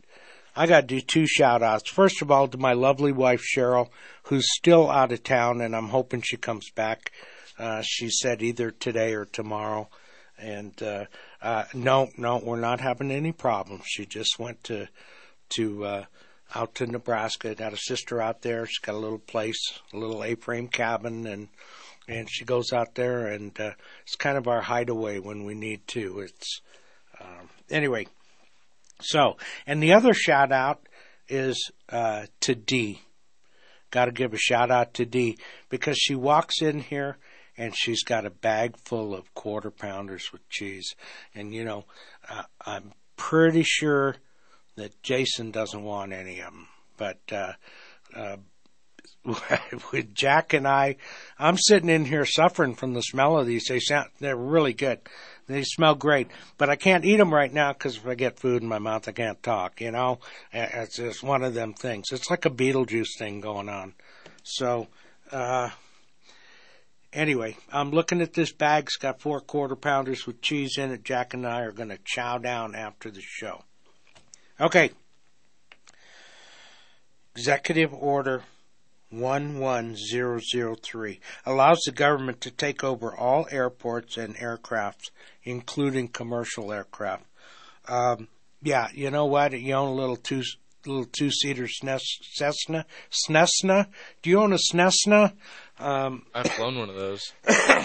[0.55, 1.89] I got to do two shout outs.
[1.91, 3.89] First of all, to my lovely wife, Cheryl,
[4.25, 7.11] who's still out of town, and I'm hoping she comes back.
[7.59, 9.89] Uh, she said either today or tomorrow.
[10.39, 11.07] And uh,
[11.41, 13.85] uh, no, no, we're not having any problems.
[13.87, 14.89] She just went to
[15.51, 16.05] to uh,
[16.55, 17.55] out to Nebraska.
[17.55, 18.67] Got a sister out there.
[18.67, 21.49] She's got a little place, a little A-frame cabin, and
[22.09, 25.87] and she goes out there, and uh, it's kind of our hideaway when we need
[25.89, 26.21] to.
[26.21, 26.61] It's
[27.21, 28.07] um, anyway.
[29.01, 29.37] So,
[29.67, 30.89] and the other shout out
[31.29, 33.01] is uh, to Dee.
[33.91, 35.39] Got to give a shout out to Dee
[35.69, 37.19] because she walks in here
[37.57, 40.95] and she's got a bag full of quarter pounders with cheese.
[41.35, 41.85] And you know,
[42.29, 44.17] uh, I'm pretty sure
[44.77, 47.53] that Jason doesn't want any of them, but uh,
[48.17, 48.37] uh,
[49.93, 50.97] with Jack and I,
[51.39, 53.67] I'm sitting in here suffering from the smell of these.
[53.69, 55.01] They sound they're really good.
[55.47, 58.63] They smell great, but I can't eat them right now because if I get food
[58.63, 59.81] in my mouth, I can't talk.
[59.81, 60.21] You know,
[60.53, 62.07] it's just one of them things.
[62.11, 63.95] It's like a Beetlejuice thing going on.
[64.45, 64.89] So,
[65.31, 65.71] uh,
[67.13, 68.85] anyway, I'm looking at this bag.
[68.85, 71.05] It's got four quarter pounders with cheese in it.
[71.05, 73.63] Jack and I are going to chow down after the show.
[74.61, 74.91] Okay.
[77.35, 78.43] Executive Order
[79.13, 85.11] 11003 allows the government to take over all airports and aircrafts,
[85.45, 87.25] including commercial aircraft.
[87.89, 88.29] Um,
[88.63, 89.53] yeah, you know what?
[89.53, 90.43] You own a little two
[90.87, 92.87] little two seater Cessna.
[93.11, 93.89] Cessna?
[94.23, 95.35] Do you own a Cessna?
[95.79, 97.33] Um, I've flown one of those.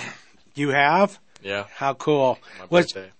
[0.55, 1.19] you have?
[1.43, 1.65] Yeah.
[1.75, 2.39] How cool!
[2.59, 3.11] My was birthday.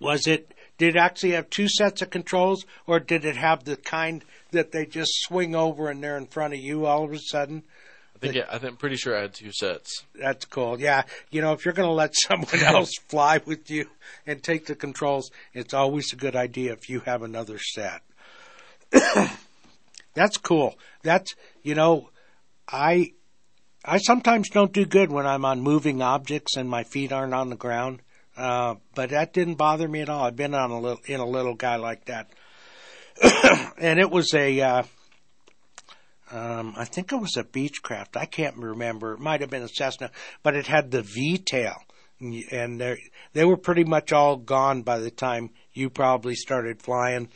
[0.00, 0.53] was it?
[0.78, 4.72] Did it actually have two sets of controls, or did it have the kind that
[4.72, 7.62] they just swing over and they're in front of you all of a sudden?
[8.14, 10.04] I think yeah, I think I'm pretty sure I had two sets.
[10.14, 10.80] That's cool.
[10.80, 13.88] Yeah, you know, if you're going to let someone else fly with you
[14.26, 18.02] and take the controls, it's always a good idea if you have another set.
[20.14, 20.78] That's cool.
[21.02, 22.10] That's you know,
[22.68, 23.12] I
[23.84, 27.50] I sometimes don't do good when I'm on moving objects and my feet aren't on
[27.50, 28.00] the ground.
[28.36, 30.24] Uh, but that didn't bother me at all.
[30.24, 32.30] I've been on a little in a little guy like that,
[33.78, 34.60] and it was a.
[34.60, 34.82] Uh,
[36.30, 38.16] um, I think it was a Beechcraft.
[38.16, 39.12] I can't remember.
[39.12, 40.10] It might have been a Cessna,
[40.42, 41.76] but it had the V tail,
[42.20, 42.98] and they
[43.34, 47.28] they were pretty much all gone by the time you probably started flying.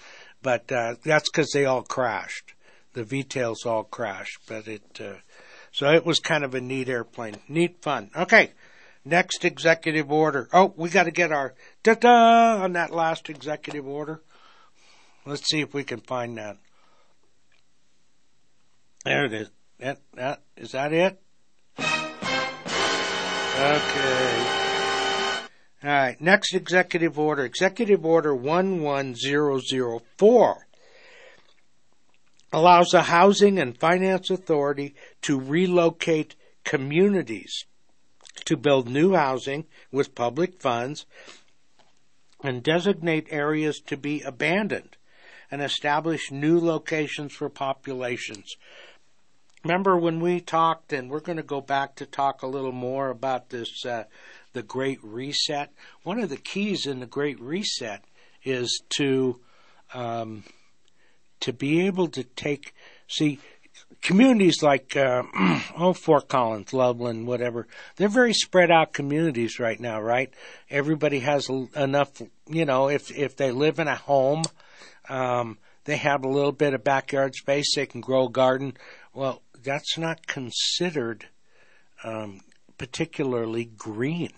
[0.42, 2.54] But uh, that's because they all crashed.
[2.94, 5.00] The V tails all crashed, but it.
[5.00, 5.14] Uh,
[5.70, 8.10] so it was kind of a neat airplane, neat fun.
[8.16, 8.52] Okay,
[9.08, 10.48] next executive order.
[10.52, 14.20] Oh, we got to get our da da on that last executive order.
[15.26, 16.56] Let's see if we can find that.
[19.04, 19.50] There it is.
[19.78, 21.22] That, that, is that it?
[23.58, 24.46] Okay.
[25.82, 26.20] All right.
[26.20, 27.44] Next executive order.
[27.44, 30.68] Executive order 11004
[32.52, 37.64] allows the Housing and Finance Authority to relocate communities
[38.48, 41.04] to build new housing with public funds
[42.42, 44.96] and designate areas to be abandoned
[45.50, 48.56] and establish new locations for populations.
[49.64, 53.10] Remember when we talked, and we're going to go back to talk a little more
[53.10, 54.04] about this, uh,
[54.54, 55.70] the Great Reset.
[56.04, 58.02] One of the keys in the Great Reset
[58.44, 59.40] is to
[59.92, 60.44] um,
[61.40, 62.74] to be able to take.
[63.08, 63.40] See,
[64.02, 65.22] communities like uh,
[65.76, 70.32] oh Fort Collins, Loveland, whatever, they're very spread out communities right now, right?
[70.70, 72.10] Everybody has enough,
[72.46, 74.44] you know, if if they live in a home,
[75.08, 78.76] um, they have a little bit of backyard space, they can grow a garden.
[79.14, 81.26] Well, that's not considered
[82.04, 82.40] um,
[82.76, 84.32] particularly green.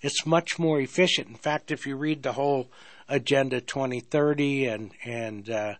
[0.00, 1.28] It's much more efficient.
[1.28, 2.68] In fact, if you read the whole
[3.12, 5.74] Agenda 2030 and and uh,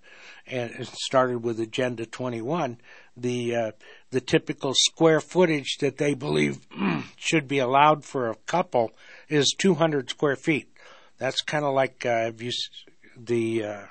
[0.46, 2.76] and started with Agenda 21,
[3.16, 3.70] the uh,
[4.10, 6.58] the typical square footage that they believe
[7.16, 8.92] should be allowed for a couple
[9.30, 10.68] is 200 square feet.
[11.16, 12.50] That's kind of like uh, if you
[13.16, 13.86] the uh,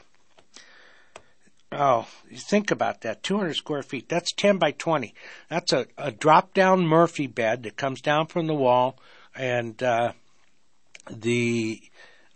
[1.73, 3.23] Oh, you think about that.
[3.23, 4.09] 200 square feet.
[4.09, 5.13] That's 10 by 20.
[5.49, 8.99] That's a, a drop down Murphy bed that comes down from the wall
[9.33, 10.11] and, uh,
[11.09, 11.81] the,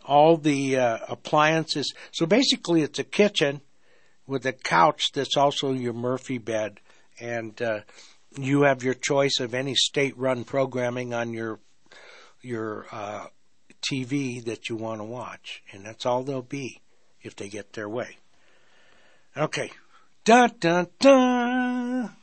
[0.08, 1.94] all the, uh, appliances.
[2.12, 3.62] So basically it's a kitchen
[4.28, 6.80] with a couch that's also your Murphy bed
[7.20, 7.82] and, uh,
[8.38, 11.60] you have your choice of any state run programming on your,
[12.42, 13.28] your, uh,
[13.90, 15.62] TV that you want to watch.
[15.72, 16.82] And that's all they'll be
[17.22, 18.18] if they get their way.
[19.38, 19.72] Okay.
[20.24, 22.16] Dun dun dun.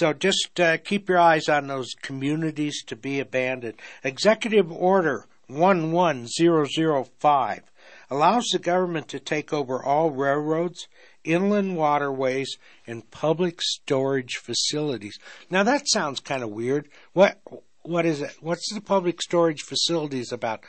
[0.00, 3.74] So just uh, keep your eyes on those communities to be abandoned.
[4.02, 7.60] Executive Order 11005
[8.08, 10.88] allows the government to take over all railroads,
[11.22, 15.18] inland waterways, and public storage facilities.
[15.50, 16.88] Now that sounds kind of weird.
[17.12, 17.38] What
[17.82, 18.34] what is it?
[18.40, 20.64] What's the public storage facilities about?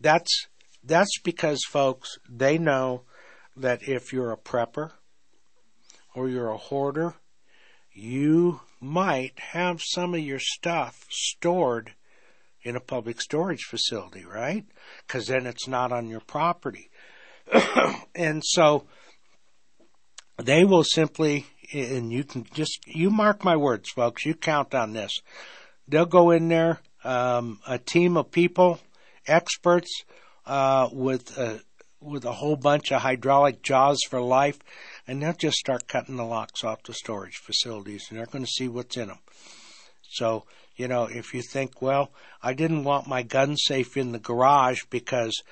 [0.00, 0.46] That's
[0.82, 3.02] that's because, folks, they know
[3.58, 4.92] that if you're a prepper
[6.14, 7.16] or you're a hoarder,
[7.92, 11.94] you might have some of your stuff stored
[12.62, 14.64] in a public storage facility, right?
[15.06, 16.90] Because then it's not on your property.
[18.14, 18.84] and so
[20.38, 24.92] they will simply, and you can just, you mark my words, folks, you count on
[24.92, 25.20] this.
[25.88, 28.78] They'll go in there, um, a team of people,
[29.26, 30.04] experts,
[30.46, 31.60] uh, with a,
[32.00, 34.58] with a whole bunch of hydraulic jaws for life,
[35.10, 38.50] and they'll just start cutting the locks off the storage facilities, and they're going to
[38.50, 39.18] see what's in them.
[40.08, 40.44] So,
[40.76, 44.82] you know, if you think, well, I didn't want my gun safe in the garage
[44.88, 45.42] because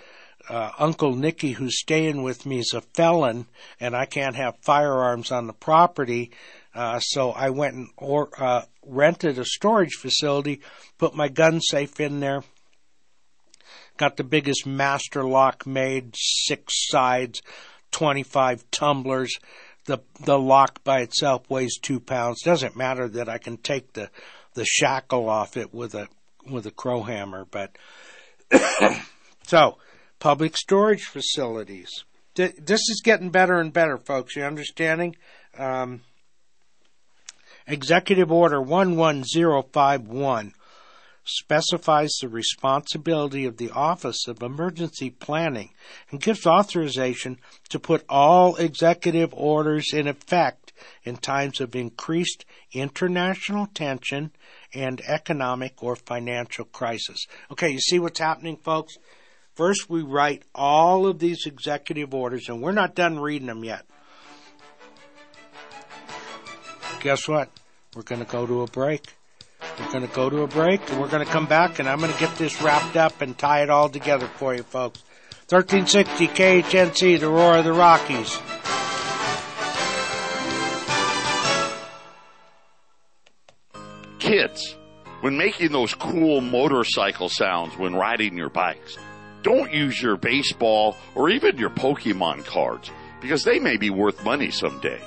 [0.48, 3.46] uh, Uncle Nicky, who's staying with me, is a felon,
[3.80, 6.30] and I can't have firearms on the property.
[6.72, 10.60] Uh, so I went and or, uh, rented a storage facility,
[10.98, 12.44] put my gun safe in there,
[13.96, 17.42] got the biggest master lock made, six sides,
[17.90, 19.38] 25 tumblers.
[19.86, 22.42] The, the lock by itself weighs two pounds.
[22.42, 24.10] Doesn't matter that I can take the,
[24.54, 26.08] the shackle off it with a,
[26.48, 27.76] with a crow hammer, but,
[29.46, 29.78] so,
[30.18, 32.04] public storage facilities.
[32.34, 34.36] This is getting better and better, folks.
[34.36, 35.16] You understanding?
[35.56, 36.02] Um,
[37.66, 40.54] Executive Order 11051
[41.28, 45.70] specifies the responsibility of the Office of Emergency Planning
[46.10, 50.72] and gives authorization to put all executive orders in effect
[51.04, 54.32] in times of increased international tension
[54.74, 57.26] and economic or financial crisis.
[57.50, 58.94] Okay, you see what's happening, folks?
[59.54, 63.84] First, we write all of these executive orders, and we're not done reading them yet.
[67.00, 67.50] Guess what?
[67.94, 69.17] We're going to go to a break.
[69.78, 72.00] We're going to go to a break, and we're going to come back, and I'm
[72.00, 75.02] going to get this wrapped up and tie it all together for you, folks.
[75.48, 78.38] 1360 KHNC, the Roar of the Rockies.
[84.18, 84.76] Kids,
[85.20, 88.98] when making those cool motorcycle sounds when riding your bikes,
[89.42, 94.50] don't use your baseball or even your Pokemon cards because they may be worth money
[94.50, 95.00] someday.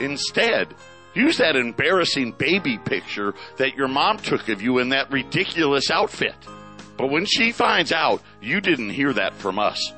[0.00, 0.74] Instead,
[1.14, 6.34] use that embarrassing baby picture that your mom took of you in that ridiculous outfit.
[6.96, 9.92] But when she finds out, you didn't hear that from us.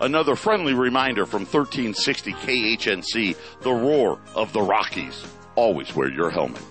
[0.00, 5.24] Another friendly reminder from 1360 KHNC, the roar of the Rockies.
[5.54, 6.62] Always wear your helmet.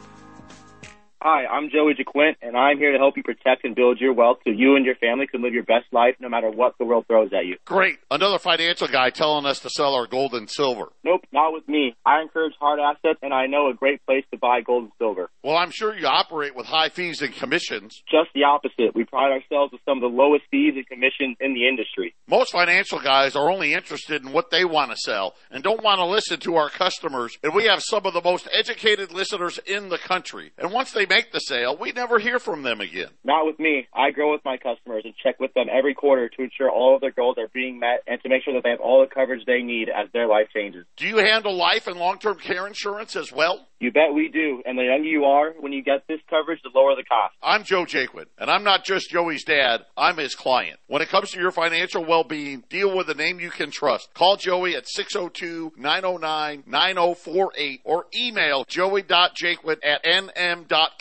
[1.22, 4.40] Hi, I'm Joey JaQuint, and I'm here to help you protect and build your wealth
[4.44, 7.06] so you and your family can live your best life no matter what the world
[7.08, 7.56] throws at you.
[7.66, 7.98] Great.
[8.12, 10.90] Another financial guy telling us to sell our gold and silver.
[11.04, 11.96] Nope, not with me.
[12.06, 15.32] I encourage hard assets, and I know a great place to buy gold and silver.
[15.42, 18.04] Well, I'm sure you operate with high fees and commissions.
[18.12, 18.94] Just the opposite.
[18.94, 22.14] We pride ourselves with some of the lowest fees and commissions in the industry.
[22.28, 26.00] Most financial guys are only interested in what they want to sell and don't want
[26.00, 27.36] to listen to our customers.
[27.42, 30.52] And we have some of the most educated listeners in the country.
[30.60, 33.08] And once they make the sale, we never hear from them again.
[33.24, 33.88] Not with me.
[33.94, 37.02] I grow with my customers and check with them every quarter to ensure all of
[37.02, 39.46] their goals are being met and to make sure that they have all the coverage
[39.46, 40.86] they need as their life changes.
[40.98, 43.68] Do you handle life and long-term care insurance as well?
[43.80, 44.62] You bet we do.
[44.66, 47.36] And the younger you are, when you get this coverage, the lower the cost.
[47.44, 50.80] I'm Joe Jaquin, and I'm not just Joey's dad, I'm his client.
[50.88, 54.14] When it comes to your financial well-being, deal with a name you can trust.
[54.14, 60.95] Call Joey at 602-909-9048 or email joey.jaquin at nm.com.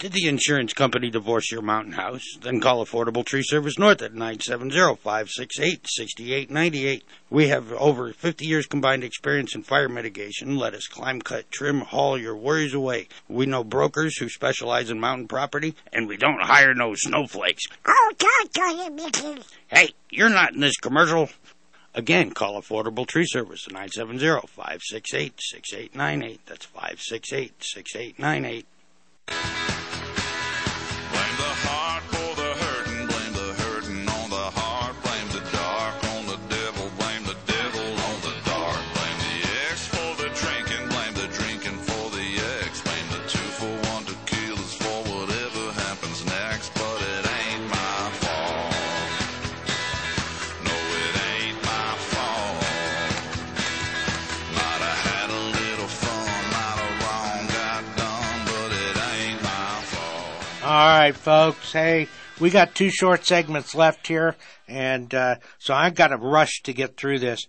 [0.00, 2.24] Did the insurance company divorce your mountain house?
[2.42, 7.02] Then call Affordable Tree Service North at 970-568-6898.
[7.30, 10.56] We have over 50 years combined experience in fire mitigation.
[10.56, 13.08] Let us climb, cut, trim, haul your worries away.
[13.28, 17.64] We know brokers who specialize in mountain property, and we don't hire no snowflakes.
[17.86, 19.38] Oh, God, God, Mickey.
[19.68, 21.30] Hey, you're not in this commercial.
[21.96, 26.40] Again, call Affordable Tree Service, 970 568 6898.
[26.44, 28.66] That's 568 6898.
[60.64, 61.74] All right, folks.
[61.74, 62.08] Hey,
[62.40, 64.34] we got two short segments left here,
[64.66, 67.46] and uh, so I've got to rush to get through this.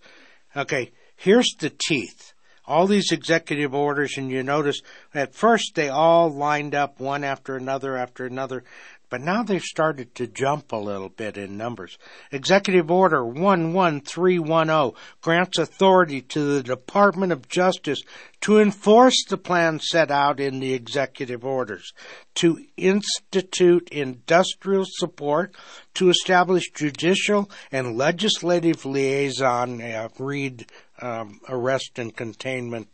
[0.54, 2.34] Okay, here's the teeth.
[2.66, 4.82] All these executive orders, and you notice
[5.14, 8.64] at first they all lined up one after another after another.
[9.08, 11.96] But now they've started to jump a little bit in numbers.
[12.32, 18.02] Executive Order 11310 grants authority to the Department of Justice
[18.40, 21.92] to enforce the plan set out in the executive orders,
[22.34, 25.54] to institute industrial support,
[25.94, 30.66] to establish judicial and legislative liaison, uh, read
[31.00, 32.88] um, arrest and containment.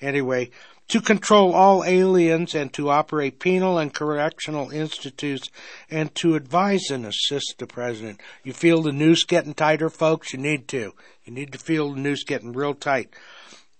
[0.00, 0.50] Anyway,
[0.88, 5.48] to control all aliens and to operate penal and correctional institutes
[5.90, 8.20] and to advise and assist the president.
[8.42, 10.32] You feel the noose getting tighter, folks?
[10.32, 10.92] You need to.
[11.24, 13.10] You need to feel the noose getting real tight.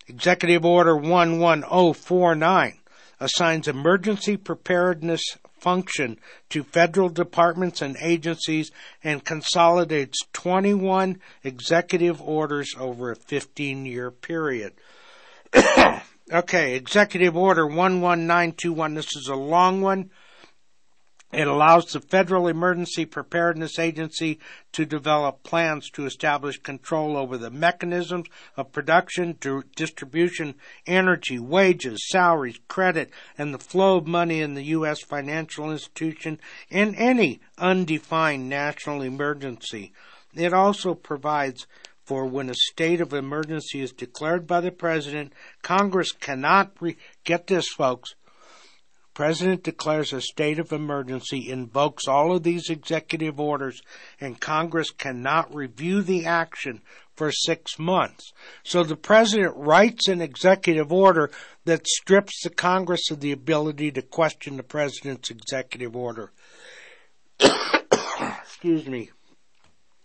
[0.06, 2.78] Executive Order 11049
[3.20, 5.22] assigns emergency preparedness
[5.58, 6.18] function
[6.50, 8.70] to federal departments and agencies
[9.02, 14.74] and consolidates 21 executive orders over a 15 year period.
[16.32, 18.94] Okay, Executive Order 11921.
[18.94, 20.10] This is a long one.
[21.30, 24.38] It allows the Federal Emergency Preparedness Agency
[24.72, 29.36] to develop plans to establish control over the mechanisms of production,
[29.76, 30.54] distribution,
[30.86, 35.02] energy, wages, salaries, credit, and the flow of money in the U.S.
[35.02, 39.92] financial institution in any undefined national emergency.
[40.32, 41.66] It also provides
[42.04, 45.32] for when a state of emergency is declared by the president,
[45.62, 48.14] Congress cannot re- get this, folks.
[49.14, 53.80] President declares a state of emergency, invokes all of these executive orders,
[54.20, 56.82] and Congress cannot review the action
[57.14, 58.32] for six months.
[58.64, 61.30] So the president writes an executive order
[61.64, 66.32] that strips the Congress of the ability to question the president's executive order.
[67.40, 69.10] Excuse me.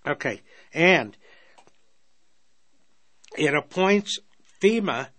[0.06, 0.42] Okay.
[0.72, 1.18] And
[3.38, 4.20] it appoints
[4.62, 5.10] FEMA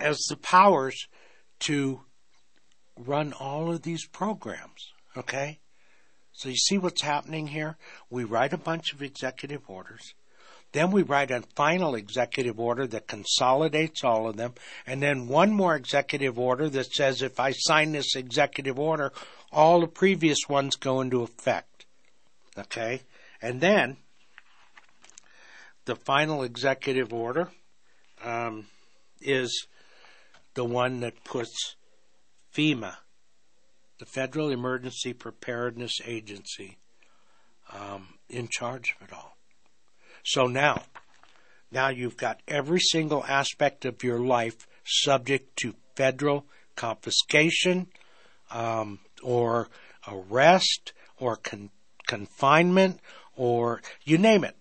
[0.00, 1.06] as the powers
[1.60, 2.00] to
[2.96, 4.92] run all of these programs.
[5.16, 5.60] Okay?
[6.32, 7.76] So you see what's happening here?
[8.10, 10.14] We write a bunch of executive orders.
[10.72, 14.54] Then we write a final executive order that consolidates all of them.
[14.86, 19.12] And then one more executive order that says if I sign this executive order,
[19.50, 21.86] all the previous ones go into effect.
[22.56, 23.00] Okay?
[23.40, 23.96] And then
[25.88, 27.48] the final executive order
[28.22, 28.66] um,
[29.22, 29.66] is
[30.52, 31.76] the one that puts
[32.54, 32.94] FEMA,
[33.98, 36.76] the Federal Emergency Preparedness Agency,
[37.72, 39.38] um, in charge of it all.
[40.22, 40.82] So now,
[41.72, 46.44] now you've got every single aspect of your life subject to federal
[46.76, 47.86] confiscation
[48.50, 49.68] um, or
[50.06, 51.70] arrest or con-
[52.06, 53.00] confinement
[53.36, 54.54] or you name it.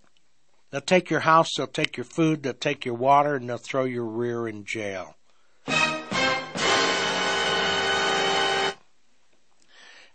[0.72, 3.86] They'll take your house, they'll take your food, they'll take your water, and they'll throw
[3.86, 5.16] your rear in jail.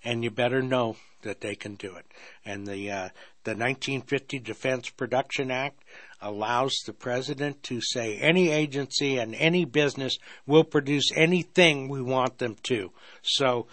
[0.04, 2.04] And you better know that they can do it.
[2.44, 3.08] And the uh,
[3.44, 5.82] the 1950 Defense Production Act
[6.20, 12.38] allows the president to say any agency and any business will produce anything we want
[12.38, 12.92] them to.
[13.22, 13.66] So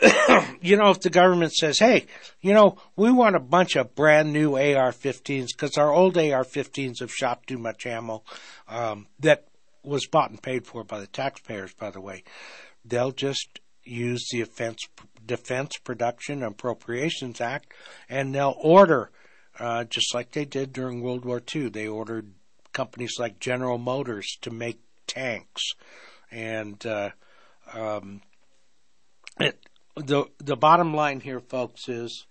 [0.60, 2.06] you know, if the government says, hey,
[2.40, 6.44] you know, we want a bunch of brand new AR 15s because our old AR
[6.44, 8.22] 15s have shot too much ammo
[8.68, 9.46] um, that
[9.82, 12.22] was bought and paid for by the taxpayers, by the way,
[12.84, 14.86] they'll just use the Defense,
[15.24, 17.72] Defense Production Appropriations Act
[18.08, 19.10] and they'll order,
[19.58, 22.32] uh, just like they did during World War II, they ordered
[22.72, 25.62] companies like General Motors to make tanks.
[26.30, 27.10] And uh,
[27.72, 28.22] um,
[29.38, 29.58] it,
[30.00, 32.26] the the bottom line here, folks, is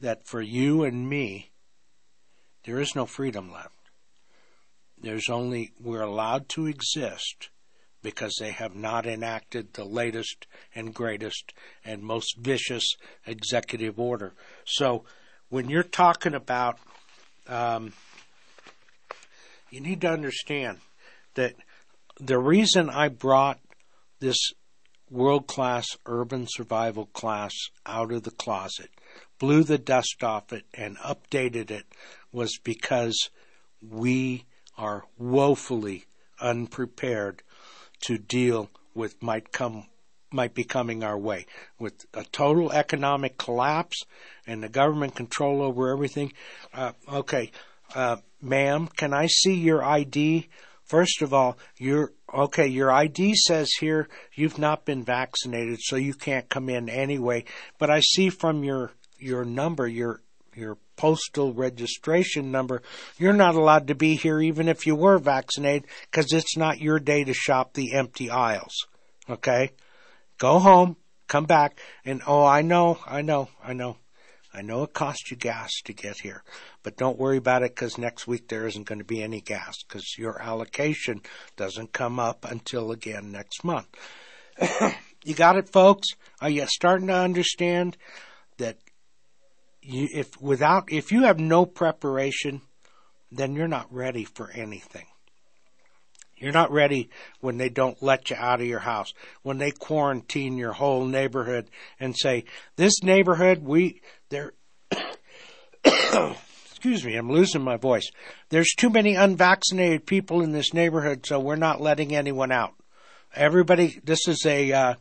[0.00, 1.50] that for you and me,
[2.64, 3.74] there is no freedom left.
[5.00, 7.50] There's only we're allowed to exist
[8.02, 11.54] because they have not enacted the latest and greatest
[11.84, 12.96] and most vicious
[13.26, 14.34] executive order.
[14.66, 15.04] So
[15.48, 16.78] when you're talking about,
[17.48, 17.92] um,
[19.70, 20.78] you need to understand
[21.34, 21.54] that
[22.20, 23.58] the reason I brought
[24.20, 24.52] this
[25.14, 27.52] world class urban survival class
[27.86, 28.90] out of the closet,
[29.38, 31.84] blew the dust off it, and updated it
[32.32, 33.30] was because
[33.80, 34.44] we
[34.76, 36.04] are woefully
[36.40, 37.42] unprepared
[38.00, 39.86] to deal with might come
[40.32, 41.46] might be coming our way
[41.78, 44.02] with a total economic collapse
[44.48, 46.32] and the government control over everything.
[46.72, 47.52] Uh, okay,
[47.94, 50.48] uh, ma'am, can I see your ID?
[50.84, 56.14] First of all, your okay, your ID says here you've not been vaccinated, so you
[56.14, 57.44] can't come in anyway.
[57.78, 60.20] But I see from your your number, your
[60.54, 62.82] your postal registration number,
[63.18, 67.00] you're not allowed to be here even if you were vaccinated because it's not your
[67.00, 68.86] day to shop the empty aisles.
[69.28, 69.70] Okay?
[70.38, 70.96] Go home,
[71.28, 73.96] come back and oh, I know, I know, I know.
[74.54, 76.44] I know it cost you gas to get here,
[76.82, 79.82] but don't worry about it because next week there isn't going to be any gas
[79.82, 81.22] because your allocation
[81.56, 83.88] doesn't come up until again next month.
[85.24, 86.08] you got it, folks?
[86.40, 87.96] Are you starting to understand
[88.58, 88.78] that
[89.82, 92.62] you, if without, if you have no preparation,
[93.30, 95.06] then you're not ready for anything.
[96.44, 97.08] You're not ready
[97.40, 101.70] when they don't let you out of your house, when they quarantine your whole neighborhood
[101.98, 102.44] and say,
[102.76, 104.52] this neighborhood, we, there,
[105.84, 108.10] excuse me, I'm losing my voice.
[108.50, 112.74] There's too many unvaccinated people in this neighborhood, so we're not letting anyone out.
[113.34, 114.94] Everybody, this is a, uh,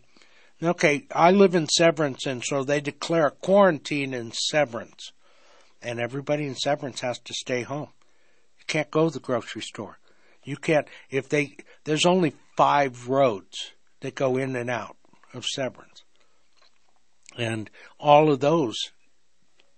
[0.64, 5.12] okay, I live in Severance, and so they declare a quarantine in Severance.
[5.82, 7.90] And everybody in Severance has to stay home.
[8.60, 9.98] You can't go to the grocery store.
[10.44, 13.72] You can't, if they, there's only five roads
[14.02, 14.98] that go in and out
[15.34, 16.04] of Severance.
[17.38, 17.70] And
[18.00, 18.76] all of those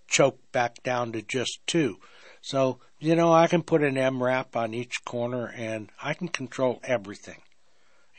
[0.08, 1.98] choke back down to just two.
[2.42, 6.80] So, you know, I can put an MRAP on each corner and I can control
[6.84, 7.42] everything.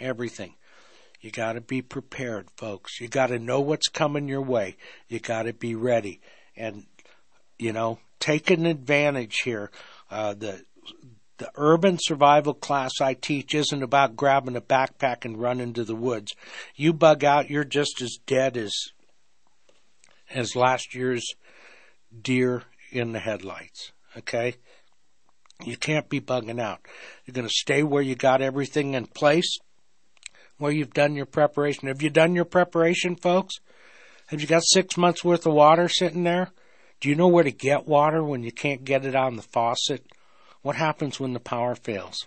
[0.00, 0.54] Everything.
[1.20, 3.00] You got to be prepared, folks.
[3.00, 4.76] You got to know what's coming your way.
[5.08, 6.20] You got to be ready.
[6.56, 6.86] And,
[7.58, 9.70] you know, take an advantage here.
[10.10, 10.62] Uh, the,
[11.38, 15.94] the urban survival class I teach isn't about grabbing a backpack and running to the
[15.94, 16.34] woods.
[16.74, 18.74] You bug out, you're just as dead as
[20.34, 21.24] as last year's
[22.22, 23.92] deer in the headlights.
[24.16, 24.56] Okay?
[25.64, 26.80] You can't be bugging out.
[27.24, 29.58] You're going to stay where you got everything in place,
[30.58, 31.88] where you've done your preparation.
[31.88, 33.54] Have you done your preparation, folks?
[34.28, 36.50] Have you got six months worth of water sitting there?
[37.00, 40.04] Do you know where to get water when you can't get it on the faucet?
[40.66, 42.26] What happens when the power fails?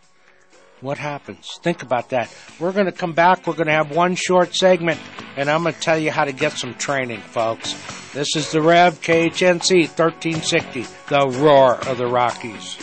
[0.80, 1.60] What happens?
[1.62, 2.34] Think about that.
[2.58, 3.46] We're going to come back.
[3.46, 4.98] We're going to have one short segment,
[5.36, 7.74] and I'm going to tell you how to get some training, folks.
[8.14, 12.78] This is the Rev KHNC 1360, the roar of the Rockies.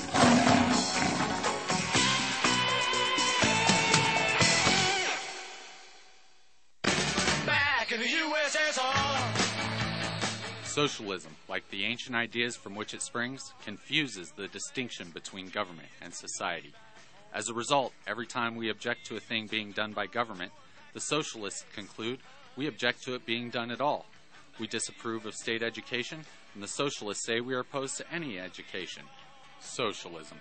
[10.87, 16.15] Socialism, like the ancient ideas from which it springs, confuses the distinction between government and
[16.15, 16.73] society.
[17.35, 20.53] As a result, every time we object to a thing being done by government,
[20.95, 22.21] the socialists conclude
[22.55, 24.07] we object to it being done at all.
[24.61, 26.21] We disapprove of state education,
[26.55, 29.03] and the socialists say we are opposed to any education.
[29.59, 30.39] Socialism.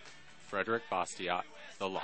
[0.48, 1.42] Frederick Bastiat,
[1.80, 2.04] The Law.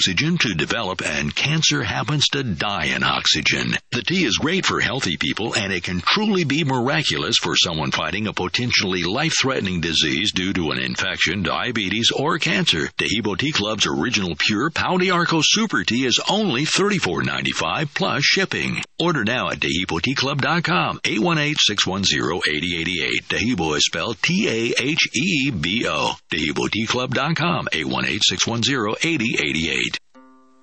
[0.01, 3.75] to develop and cancer happens to die in oxygen.
[3.91, 7.91] The tea is great for healthy people and it can truly be miraculous for someone
[7.91, 12.89] fighting a potentially life-threatening disease due to an infection, diabetes, or cancer.
[12.97, 18.81] Hebo Tea Club's original pure Pau d'Arco Super Tea is only $34.95 plus shipping.
[18.99, 23.27] Order now at TaheeboTeaClub.com, 818-610-8088.
[23.27, 26.13] Taheebo is spelled T-A-H-E-B-O.
[26.31, 29.90] TaheeboTeaClub.com, 818-610-8088.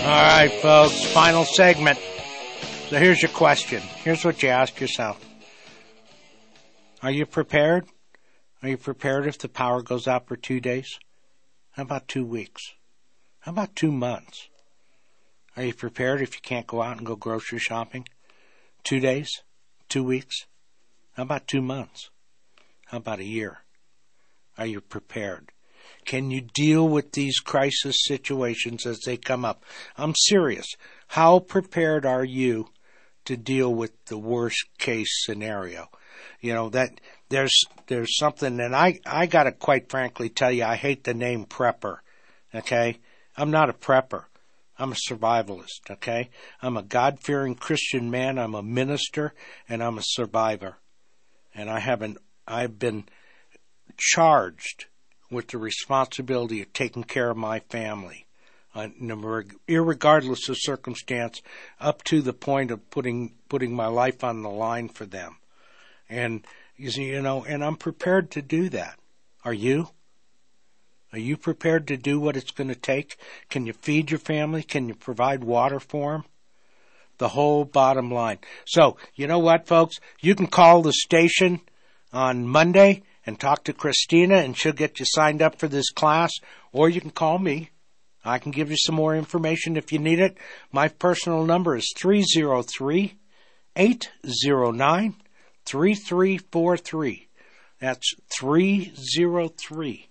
[0.04, 1.98] All right, folks, final segment.
[2.92, 3.80] So here's your question.
[3.80, 5.26] Here's what you ask yourself
[7.02, 7.86] Are you prepared?
[8.62, 11.00] Are you prepared if the power goes out for two days?
[11.70, 12.62] How about two weeks?
[13.40, 14.50] How about two months?
[15.56, 18.10] Are you prepared if you can't go out and go grocery shopping?
[18.84, 19.42] Two days?
[19.88, 20.46] Two weeks?
[21.14, 22.10] How about two months?
[22.88, 23.60] How about a year?
[24.58, 25.54] Are you prepared?
[26.04, 29.64] Can you deal with these crisis situations as they come up?
[29.96, 30.68] I'm serious.
[31.08, 32.68] How prepared are you
[33.32, 35.90] to deal with the worst case scenario?
[36.40, 37.58] You know that there's
[37.88, 41.98] there's something, and I I gotta quite frankly tell you, I hate the name prepper.
[42.54, 43.00] Okay,
[43.38, 44.26] I'm not a prepper.
[44.78, 45.90] I'm a survivalist.
[45.90, 46.30] Okay,
[46.62, 48.38] I'm a God fearing Christian man.
[48.38, 49.34] I'm a minister,
[49.70, 50.78] and I'm a survivor,
[51.56, 52.18] and I haven't
[52.48, 53.06] I've been
[53.98, 54.86] charged
[55.30, 58.26] with the responsibility of taking care of my family,
[58.74, 58.88] uh,
[59.68, 61.42] irregardless of circumstance,
[61.80, 65.38] up to the point of putting putting my life on the line for them.
[66.10, 66.46] And
[66.78, 68.98] you know, and I'm prepared to do that.
[69.44, 69.90] Are you?
[71.14, 73.18] Are you prepared to do what it's going to take?
[73.50, 74.64] Can you feed your family?
[74.64, 76.24] Can you provide water for them?
[77.18, 78.40] The whole bottom line.
[78.66, 79.98] So, you know what, folks?
[80.22, 81.60] You can call the station
[82.14, 86.32] on Monday and talk to Christina and she'll get you signed up for this class,
[86.72, 87.71] or you can call me.
[88.24, 90.38] I can give you some more information if you need it.
[90.72, 93.16] My personal number is 303
[93.76, 95.16] 809
[95.66, 97.28] 3343.
[97.80, 100.10] That's 303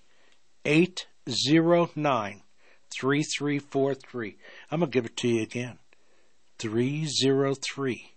[0.65, 2.43] 809
[2.99, 4.37] 3343.
[4.71, 5.79] I'm going to give it to you again.
[6.59, 8.13] 303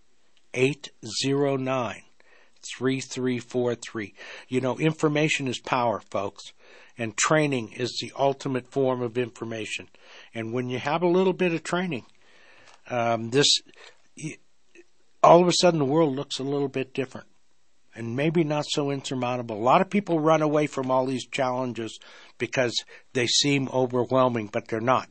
[0.53, 2.01] 809
[2.77, 4.13] 3343.
[4.47, 6.53] You know, information is power, folks,
[6.97, 9.87] and training is the ultimate form of information.
[10.33, 12.05] And when you have a little bit of training,
[12.89, 13.47] um, this
[15.23, 17.27] all of a sudden the world looks a little bit different
[17.95, 19.55] and maybe not so insurmountable.
[19.55, 21.99] A lot of people run away from all these challenges
[22.37, 22.73] because
[23.13, 25.09] they seem overwhelming, but they're not.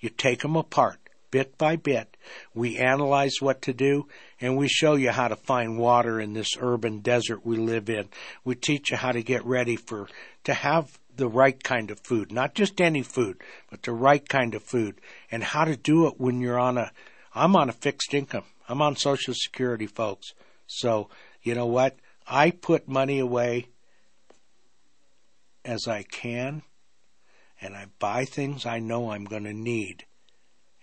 [0.00, 0.98] You take them apart
[1.32, 2.16] bit by bit.
[2.54, 4.06] We analyze what to do
[4.40, 8.08] and we show you how to find water in this urban desert we live in.
[8.44, 10.08] We teach you how to get ready for,
[10.44, 13.40] to have the right kind of food, not just any food,
[13.70, 15.00] but the right kind of food
[15.30, 16.90] and how to do it when you're on a,
[17.34, 18.44] I'm on a fixed income.
[18.68, 20.32] I'm on social security, folks.
[20.66, 21.10] So,
[21.42, 21.96] you know what?
[22.26, 23.66] I put money away
[25.64, 26.62] as I can
[27.60, 30.04] and I buy things I know I'm going to need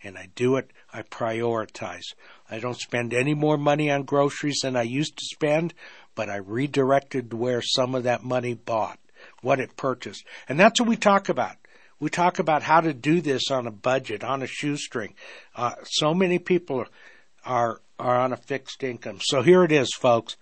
[0.04, 2.14] and I do it, I prioritize.
[2.50, 5.74] I don't spend any more money on groceries than I used to spend,
[6.16, 9.00] but I redirected where some of that money bought,
[9.42, 10.26] what it purchased.
[10.48, 11.56] And that's what we talk about.
[12.00, 15.16] We talk about how to do this on a budget, on a shoestring.
[15.56, 16.86] Uh, so many people
[17.46, 19.20] are, are on a fixed income.
[19.22, 20.38] So here it is, folks.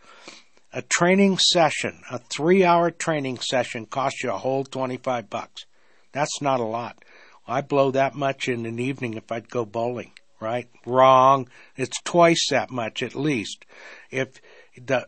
[0.74, 5.66] A training session, a three hour training session costs you a whole 25 bucks.
[6.12, 7.04] That's not a lot.
[7.48, 10.70] I blow that much in an evening if I'd go bowling, right?
[10.86, 11.48] Wrong.
[11.78, 13.66] It's twice that much at least.
[14.12, 14.42] If
[14.76, 15.08] the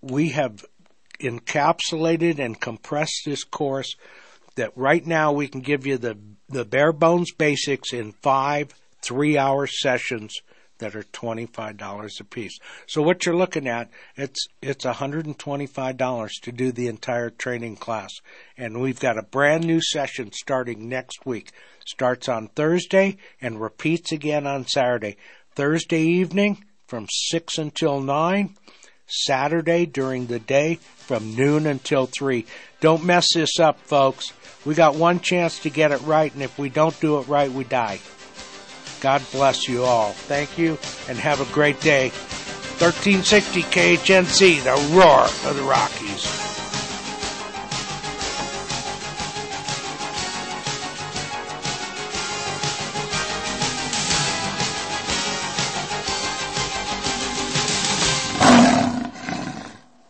[0.00, 0.64] we have
[1.20, 3.94] encapsulated and compressed this course
[4.56, 6.16] that right now we can give you the
[6.48, 10.40] the bare bones basics in five three hour sessions
[10.78, 12.58] that are $25 a piece.
[12.86, 18.10] So what you're looking at, it's it's $125 to do the entire training class.
[18.56, 21.52] And we've got a brand new session starting next week.
[21.86, 25.16] Starts on Thursday and repeats again on Saturday.
[25.54, 28.54] Thursday evening from 6 until 9.
[29.06, 32.46] Saturday during the day from noon until 3.
[32.80, 34.32] Don't mess this up, folks.
[34.64, 37.50] We got one chance to get it right, and if we don't do it right,
[37.50, 38.00] we die.
[39.00, 40.12] God bless you all.
[40.12, 40.78] Thank you
[41.08, 42.08] and have a great day.
[42.80, 46.63] 1360 KHNC, the roar of the Rockies.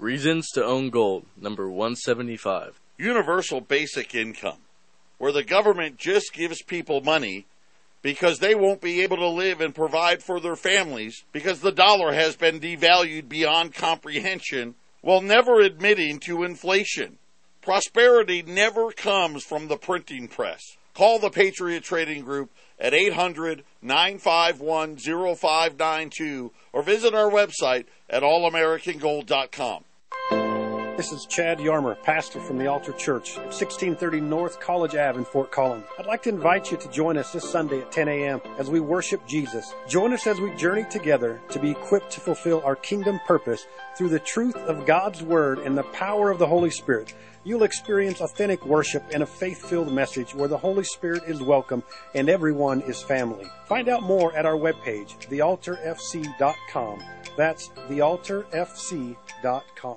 [0.05, 2.79] Reasons to own gold, number 175.
[2.99, 4.59] Universal basic income,
[5.17, 7.47] where the government just gives people money
[8.03, 12.13] because they won't be able to live and provide for their families because the dollar
[12.13, 17.17] has been devalued beyond comprehension while never admitting to inflation.
[17.63, 20.77] Prosperity never comes from the printing press.
[20.93, 29.83] Call the Patriot Trading Group at 800 951 0592 or visit our website at allamericangold.com.
[30.97, 35.25] This is Chad Yarmer, pastor from the Altar Church at 1630 North College Ave in
[35.25, 35.87] Fort Collins.
[35.99, 38.41] I'd like to invite you to join us this Sunday at 10 a.m.
[38.59, 39.75] as we worship Jesus.
[39.89, 43.67] Join us as we journey together to be equipped to fulfill our kingdom purpose
[43.99, 47.13] through the truth of God's Word and the power of the Holy Spirit.
[47.43, 51.83] You'll experience authentic worship and a faith filled message where the Holy Spirit is welcome
[52.15, 53.47] and everyone is family.
[53.67, 57.03] Find out more at our webpage, thealtarfc.com.
[57.37, 59.97] That's thealtarfc.com.